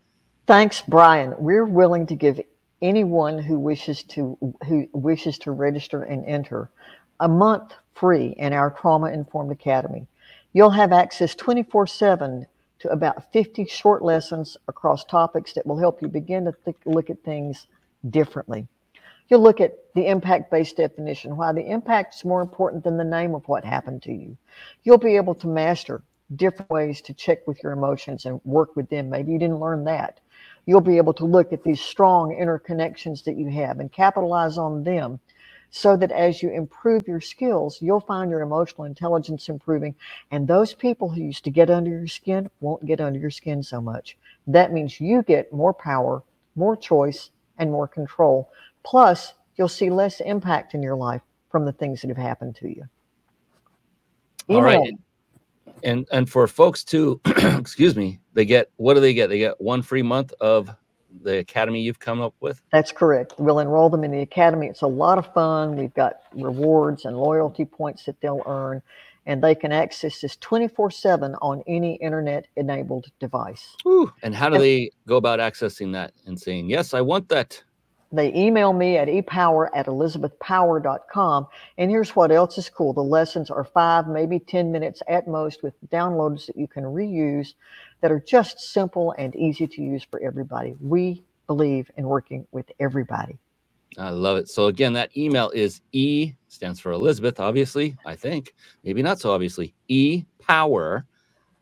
[0.46, 1.34] Thanks, Brian.
[1.38, 2.40] We're willing to give
[2.80, 4.36] anyone who wishes to
[4.66, 6.70] who wishes to register and enter
[7.20, 10.06] a month free in our trauma informed academy.
[10.52, 12.46] You'll have access 24/7
[12.80, 17.10] to about 50 short lessons across topics that will help you begin to think, look
[17.10, 17.68] at things
[18.10, 18.66] differently.
[19.32, 23.04] You'll look at the impact based definition, why the impact is more important than the
[23.04, 24.36] name of what happened to you.
[24.84, 26.02] You'll be able to master
[26.36, 29.08] different ways to check with your emotions and work with them.
[29.08, 30.20] Maybe you didn't learn that.
[30.66, 34.84] You'll be able to look at these strong interconnections that you have and capitalize on
[34.84, 35.18] them
[35.70, 39.94] so that as you improve your skills, you'll find your emotional intelligence improving.
[40.30, 43.62] And those people who used to get under your skin won't get under your skin
[43.62, 44.18] so much.
[44.46, 46.22] That means you get more power,
[46.54, 48.50] more choice, and more control.
[48.84, 52.68] Plus, you'll see less impact in your life from the things that have happened to
[52.68, 52.84] you.
[54.48, 54.58] Email.
[54.58, 54.92] All right.
[55.84, 59.28] And and for folks too excuse me they get what do they get?
[59.28, 60.74] They get one free month of
[61.22, 62.62] the academy you've come up with?
[62.72, 63.34] That's correct.
[63.38, 64.66] We'll enroll them in the academy.
[64.66, 65.76] It's a lot of fun.
[65.76, 68.82] We've got rewards and loyalty points that they'll earn
[69.26, 73.76] and they can access this 24 7 on any internet enabled device.
[73.86, 77.62] Ooh, and how do they go about accessing that and saying yes i want that
[78.12, 81.46] they email me at epower at elizabethpower.com.
[81.78, 85.62] And here's what else is cool the lessons are five, maybe 10 minutes at most
[85.62, 87.54] with downloads that you can reuse
[88.02, 90.74] that are just simple and easy to use for everybody.
[90.80, 93.38] We believe in working with everybody.
[93.98, 94.48] I love it.
[94.48, 98.54] So again, that email is E stands for Elizabeth, obviously, I think.
[98.84, 99.74] Maybe not so obviously.
[99.88, 101.04] E power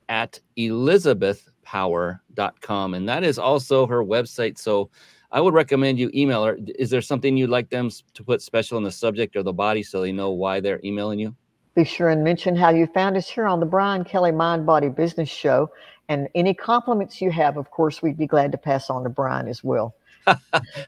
[0.09, 2.95] at elizabethpower.com.
[2.95, 4.59] And that is also her website.
[4.59, 4.91] So
[5.33, 6.59] I would recommend you email her.
[6.79, 9.83] Is there something you'd like them to put special in the subject or the body
[9.83, 11.35] so they know why they're emailing you?
[11.77, 14.89] Be sure and mention how you found us here on the Brian Kelly Mind Body
[14.89, 15.71] Business Show.
[16.09, 19.47] And any compliments you have, of course, we'd be glad to pass on to Brian
[19.47, 19.95] as well.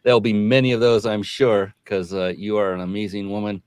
[0.03, 3.63] There'll be many of those, I'm sure, because uh, you are an amazing woman.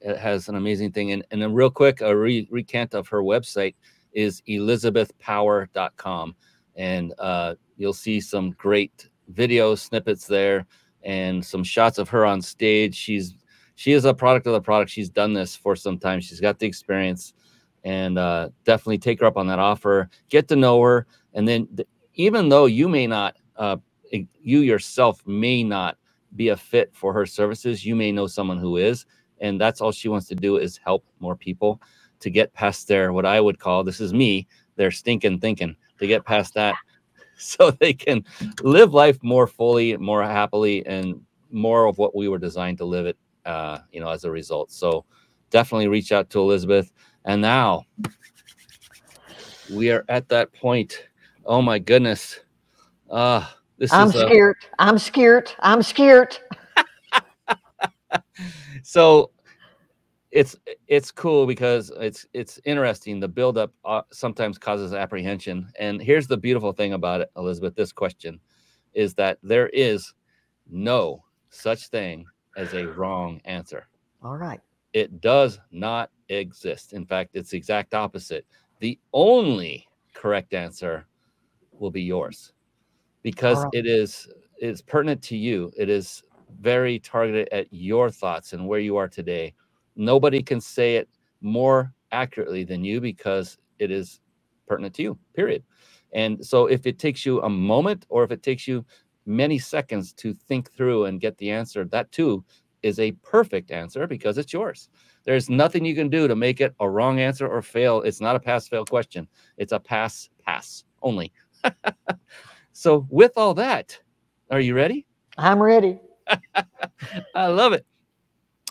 [0.00, 1.10] It has an amazing thing.
[1.10, 3.74] And, and then, real quick, a re- recant of her website
[4.12, 6.36] is elizabethpower.com.
[6.76, 10.66] And uh, you'll see some great video snippets there
[11.02, 12.94] and some shots of her on stage.
[12.94, 13.34] She's
[13.74, 14.90] she is a product of the product.
[14.90, 16.20] She's done this for some time.
[16.20, 17.32] She's got the experience,
[17.84, 20.10] and uh, definitely take her up on that offer.
[20.28, 23.78] Get to know her, and then th- even though you may not, uh,
[24.12, 25.96] you yourself may not
[26.36, 29.06] be a fit for her services, you may know someone who is,
[29.40, 31.80] and that's all she wants to do is help more people
[32.20, 36.06] to get past their what I would call this is me their stinking thinking to
[36.06, 36.74] get past that
[37.44, 38.24] so they can
[38.62, 41.20] live life more fully, more happily, and
[41.50, 43.16] more of what we were designed to live it.
[43.46, 44.70] Uh, you know, as a result.
[44.70, 45.04] So
[45.50, 46.92] definitely reach out to Elizabeth.
[47.24, 47.84] And now
[49.68, 51.08] we are at that point.
[51.44, 52.40] Oh my goodness.
[53.10, 53.46] Uh
[53.78, 54.56] this is I'm is scared.
[54.78, 55.52] I'm scared.
[55.60, 56.38] I'm scared.
[58.82, 59.30] so
[60.30, 60.56] it's
[60.86, 63.18] it's cool because it's it's interesting.
[63.20, 67.74] The buildup uh, sometimes causes apprehension, and here's the beautiful thing about it, Elizabeth.
[67.74, 68.40] This question
[68.94, 70.14] is that there is
[70.70, 72.26] no such thing
[72.56, 73.88] as a wrong answer.
[74.22, 74.60] All right.
[74.92, 76.92] It does not exist.
[76.92, 78.46] In fact, it's the exact opposite.
[78.80, 81.06] The only correct answer
[81.72, 82.52] will be yours
[83.22, 83.70] because right.
[83.72, 84.28] it is
[84.58, 85.72] it's pertinent to you.
[85.76, 86.22] It is
[86.60, 89.54] very targeted at your thoughts and where you are today
[89.96, 91.08] nobody can say it
[91.40, 94.20] more accurately than you because it is
[94.66, 95.62] pertinent to you, period.
[96.12, 98.84] And so if it takes you a moment or if it takes you
[99.26, 102.44] many seconds to think through and get the answer, that too
[102.82, 104.88] is a perfect answer because it's yours.
[105.24, 108.02] There's nothing you can do to make it a wrong answer or fail.
[108.02, 109.28] It's not a pass fail question,
[109.58, 111.32] it's a pass pass only.
[112.72, 113.98] so, with all that,
[114.50, 115.06] are you ready?
[115.38, 116.00] I'm ready.
[117.34, 117.86] I love it.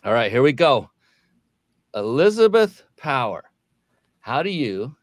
[0.04, 0.90] All right, here we go.
[1.96, 3.44] Elizabeth Power,
[4.20, 4.96] how do you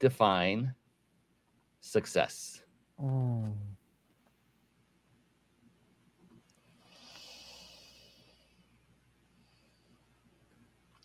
[0.00, 0.74] define
[1.80, 2.62] success?
[3.00, 3.52] Mm.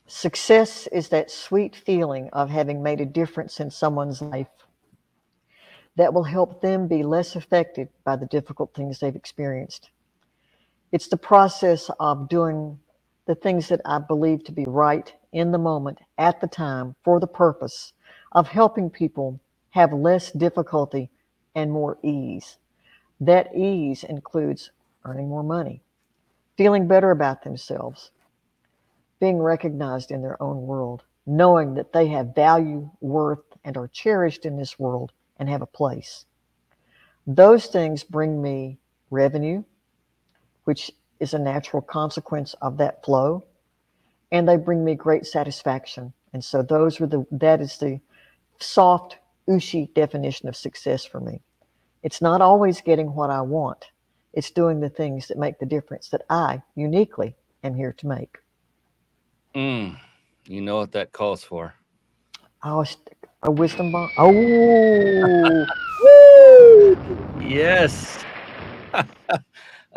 [0.07, 4.47] Success is that sweet feeling of having made a difference in someone's life
[5.97, 9.89] that will help them be less affected by the difficult things they've experienced.
[10.91, 12.79] It's the process of doing
[13.27, 17.19] the things that I believe to be right in the moment, at the time, for
[17.21, 17.93] the purpose
[18.33, 21.11] of helping people have less difficulty
[21.55, 22.57] and more ease.
[23.21, 24.71] That ease includes
[25.05, 25.83] earning more money,
[26.57, 28.11] feeling better about themselves,
[29.19, 34.45] being recognized in their own world, knowing that they have value, worth, and are cherished
[34.45, 36.25] in this world and have a place.
[37.27, 38.79] Those things bring me
[39.11, 39.63] revenue,
[40.65, 43.45] which is a natural consequence of that flow,
[44.31, 46.13] and they bring me great satisfaction.
[46.33, 47.99] And so those were the that is the
[48.59, 49.17] soft
[49.49, 51.41] Ushi definition of success for me.
[52.03, 53.85] It's not always getting what I want.
[54.33, 58.37] It's doing the things that make the difference that I uniquely am here to make.
[59.55, 59.97] Mm,
[60.45, 61.73] you know what that calls for.
[62.63, 62.85] Oh,
[63.43, 64.11] a wisdom bomb.
[64.17, 65.65] Oh,
[67.41, 68.23] yes.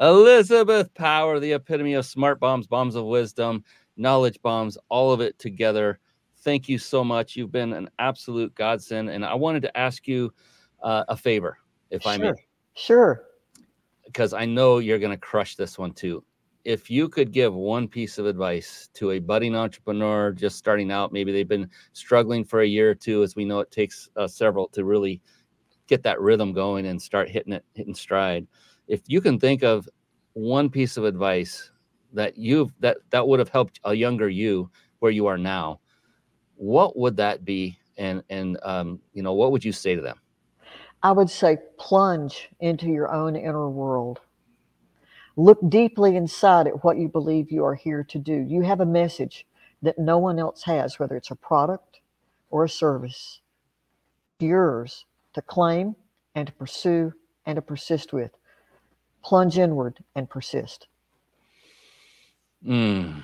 [0.01, 3.63] Elizabeth Power, the epitome of smart bombs, bombs of wisdom,
[3.97, 5.99] knowledge bombs, all of it together.
[6.39, 7.37] Thank you so much.
[7.37, 9.11] You've been an absolute godsend.
[9.11, 10.33] And I wanted to ask you
[10.83, 11.59] uh, a favor,
[11.91, 12.13] if sure.
[12.13, 12.33] I may.
[12.75, 13.25] Sure.
[14.07, 16.25] Because I know you're going to crush this one too.
[16.65, 21.13] If you could give one piece of advice to a budding entrepreneur just starting out,
[21.13, 24.29] maybe they've been struggling for a year or two, as we know it takes uh,
[24.29, 25.21] several to really
[25.87, 28.47] get that rhythm going and start hitting it, hitting stride.
[28.91, 29.89] If you can think of
[30.33, 31.71] one piece of advice
[32.13, 34.69] that you've that that would have helped a younger you
[34.99, 35.79] where you are now,
[36.57, 37.79] what would that be?
[37.97, 40.19] And and um, you know, what would you say to them?
[41.05, 44.19] I would say plunge into your own inner world.
[45.37, 48.45] Look deeply inside at what you believe you are here to do.
[48.49, 49.47] You have a message
[49.83, 52.01] that no one else has, whether it's a product
[52.51, 53.41] or a service.
[54.41, 55.95] Yours to claim
[56.35, 57.13] and to pursue
[57.47, 58.33] and to persist with.
[59.23, 60.89] Plunge inward and persist.
[62.67, 63.23] Mm.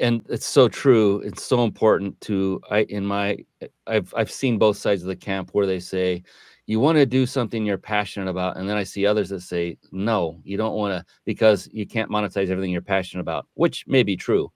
[0.00, 1.20] And it's so true.
[1.20, 3.38] It's so important to I in my
[3.86, 6.22] I've I've seen both sides of the camp where they say
[6.66, 9.78] you want to do something you're passionate about and then I see others that say
[9.92, 14.02] no, you don't want to because you can't monetize everything you're passionate about, which may
[14.02, 14.50] be true.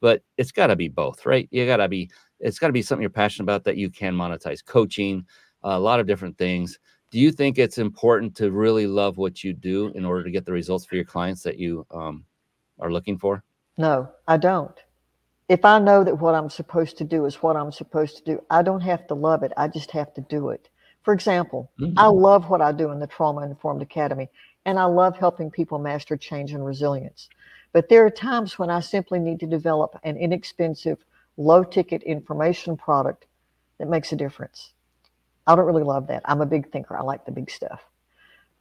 [0.00, 1.48] But it's got to be both, right?
[1.52, 2.10] You got to be
[2.40, 4.64] it's got to be something you're passionate about that you can monetize.
[4.64, 5.24] Coaching,
[5.62, 6.78] a lot of different things.
[7.12, 10.46] Do you think it's important to really love what you do in order to get
[10.46, 12.24] the results for your clients that you um,
[12.80, 13.44] are looking for?
[13.76, 14.74] No, I don't.
[15.50, 18.42] If I know that what I'm supposed to do is what I'm supposed to do,
[18.48, 19.52] I don't have to love it.
[19.58, 20.70] I just have to do it.
[21.02, 21.98] For example, mm-hmm.
[21.98, 24.30] I love what I do in the Trauma Informed Academy,
[24.64, 27.28] and I love helping people master change and resilience.
[27.72, 31.04] But there are times when I simply need to develop an inexpensive,
[31.36, 33.26] low ticket information product
[33.76, 34.72] that makes a difference.
[35.46, 36.22] I don't really love that.
[36.24, 36.96] I'm a big thinker.
[36.96, 37.82] I like the big stuff.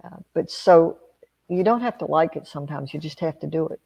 [0.03, 0.97] Uh, but so
[1.47, 2.93] you don't have to like it sometimes.
[2.93, 3.79] You just have to do it.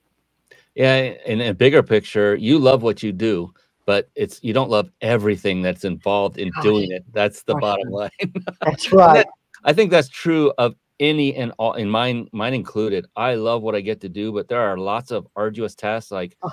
[0.75, 3.53] Yeah, in a bigger picture, you love what you do,
[3.85, 6.63] but it's you don't love everything that's involved in Gosh.
[6.63, 7.03] doing it.
[7.11, 8.09] That's the Gosh, bottom line.
[8.61, 9.15] that's right.
[9.15, 9.27] that,
[9.63, 13.05] I think that's true of any and all in mine mine included.
[13.15, 16.37] I love what I get to do, but there are lots of arduous tasks like
[16.43, 16.49] oh,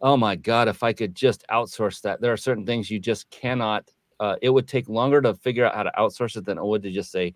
[0.00, 2.20] oh my god, if I could just outsource that.
[2.20, 3.88] There are certain things you just cannot
[4.22, 6.80] uh, it would take longer to figure out how to outsource it than it would
[6.84, 7.34] to just say,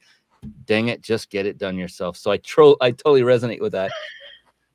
[0.66, 2.16] dang it, just get it done yourself.
[2.16, 3.90] So I tro- I totally resonate with that.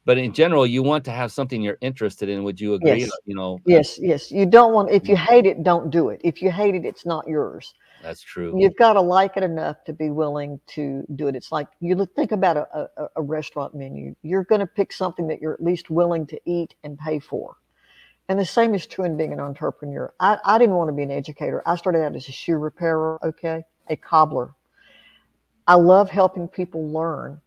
[0.03, 2.43] But in general, you want to have something you're interested in.
[2.43, 3.01] Would you agree?
[3.01, 3.11] Yes.
[3.25, 3.59] You know.
[3.65, 4.29] Yes, yes.
[4.29, 5.31] You don't want if you mm-hmm.
[5.31, 6.19] hate it, don't do it.
[6.23, 7.73] If you hate it, it's not yours.
[8.03, 8.59] That's true.
[8.59, 11.35] You've got to like it enough to be willing to do it.
[11.35, 14.15] It's like you think about a, a, a restaurant menu.
[14.23, 17.55] You're going to pick something that you're at least willing to eat and pay for.
[18.31, 20.13] And the same is true in being an entrepreneur.
[20.21, 21.61] I, I didn't want to be an educator.
[21.65, 24.55] I started out as a shoe repairer, okay, a cobbler.
[25.67, 27.41] I love helping people learn,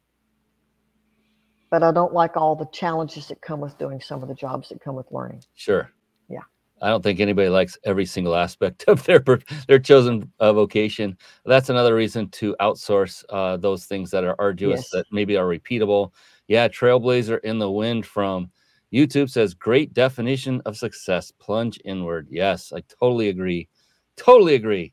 [1.70, 4.68] but I don't like all the challenges that come with doing some of the jobs
[4.68, 5.43] that come with learning.
[5.55, 5.91] Sure.
[6.28, 6.43] Yeah.
[6.82, 9.24] I don't think anybody likes every single aspect of their
[9.66, 11.16] their chosen uh, vocation.
[11.47, 14.91] That's another reason to outsource uh, those things that are arduous yes.
[14.91, 16.12] that maybe are repeatable.
[16.47, 18.51] Yeah, Trailblazer in the wind from
[18.95, 21.32] YouTube says, great definition of success.
[21.32, 22.28] Plunge inward.
[22.30, 23.68] Yes, I totally agree.
[24.16, 24.92] Totally agree.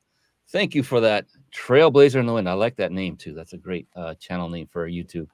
[0.49, 1.27] Thank you for that.
[1.55, 2.49] Trailblazer in the Wind.
[2.49, 3.33] I like that name too.
[3.33, 5.27] That's a great uh, channel name for YouTube.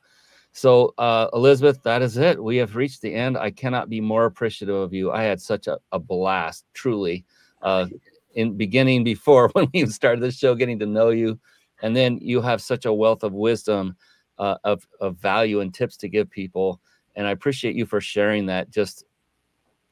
[0.52, 2.44] So, uh, Elizabeth, that is it.
[2.44, 3.38] We have reached the end.
[3.38, 5.12] I cannot be more appreciative of you.
[5.12, 7.26] I had such a, a blast, truly,
[7.62, 7.86] uh,
[8.34, 11.40] in beginning before when we started this show, getting to know you.
[11.84, 13.96] And then you have such a wealth of wisdom,
[14.40, 16.82] uh, of, of value and tips to give people
[17.18, 19.04] and I appreciate you for sharing that just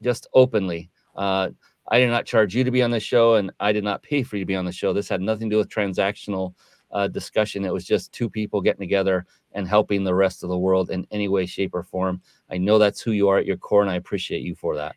[0.02, 1.50] just openly Uh,
[1.88, 4.22] I did not charge you to be on the show, and I did not pay
[4.22, 4.92] for you to be on the show.
[4.92, 6.54] This had nothing to do with transactional
[6.90, 7.64] uh, discussion.
[7.64, 11.06] It was just two people getting together and helping the rest of the world in
[11.10, 12.20] any way, shape, or form.
[12.50, 14.96] I know that's who you are at your core, and I appreciate you for that.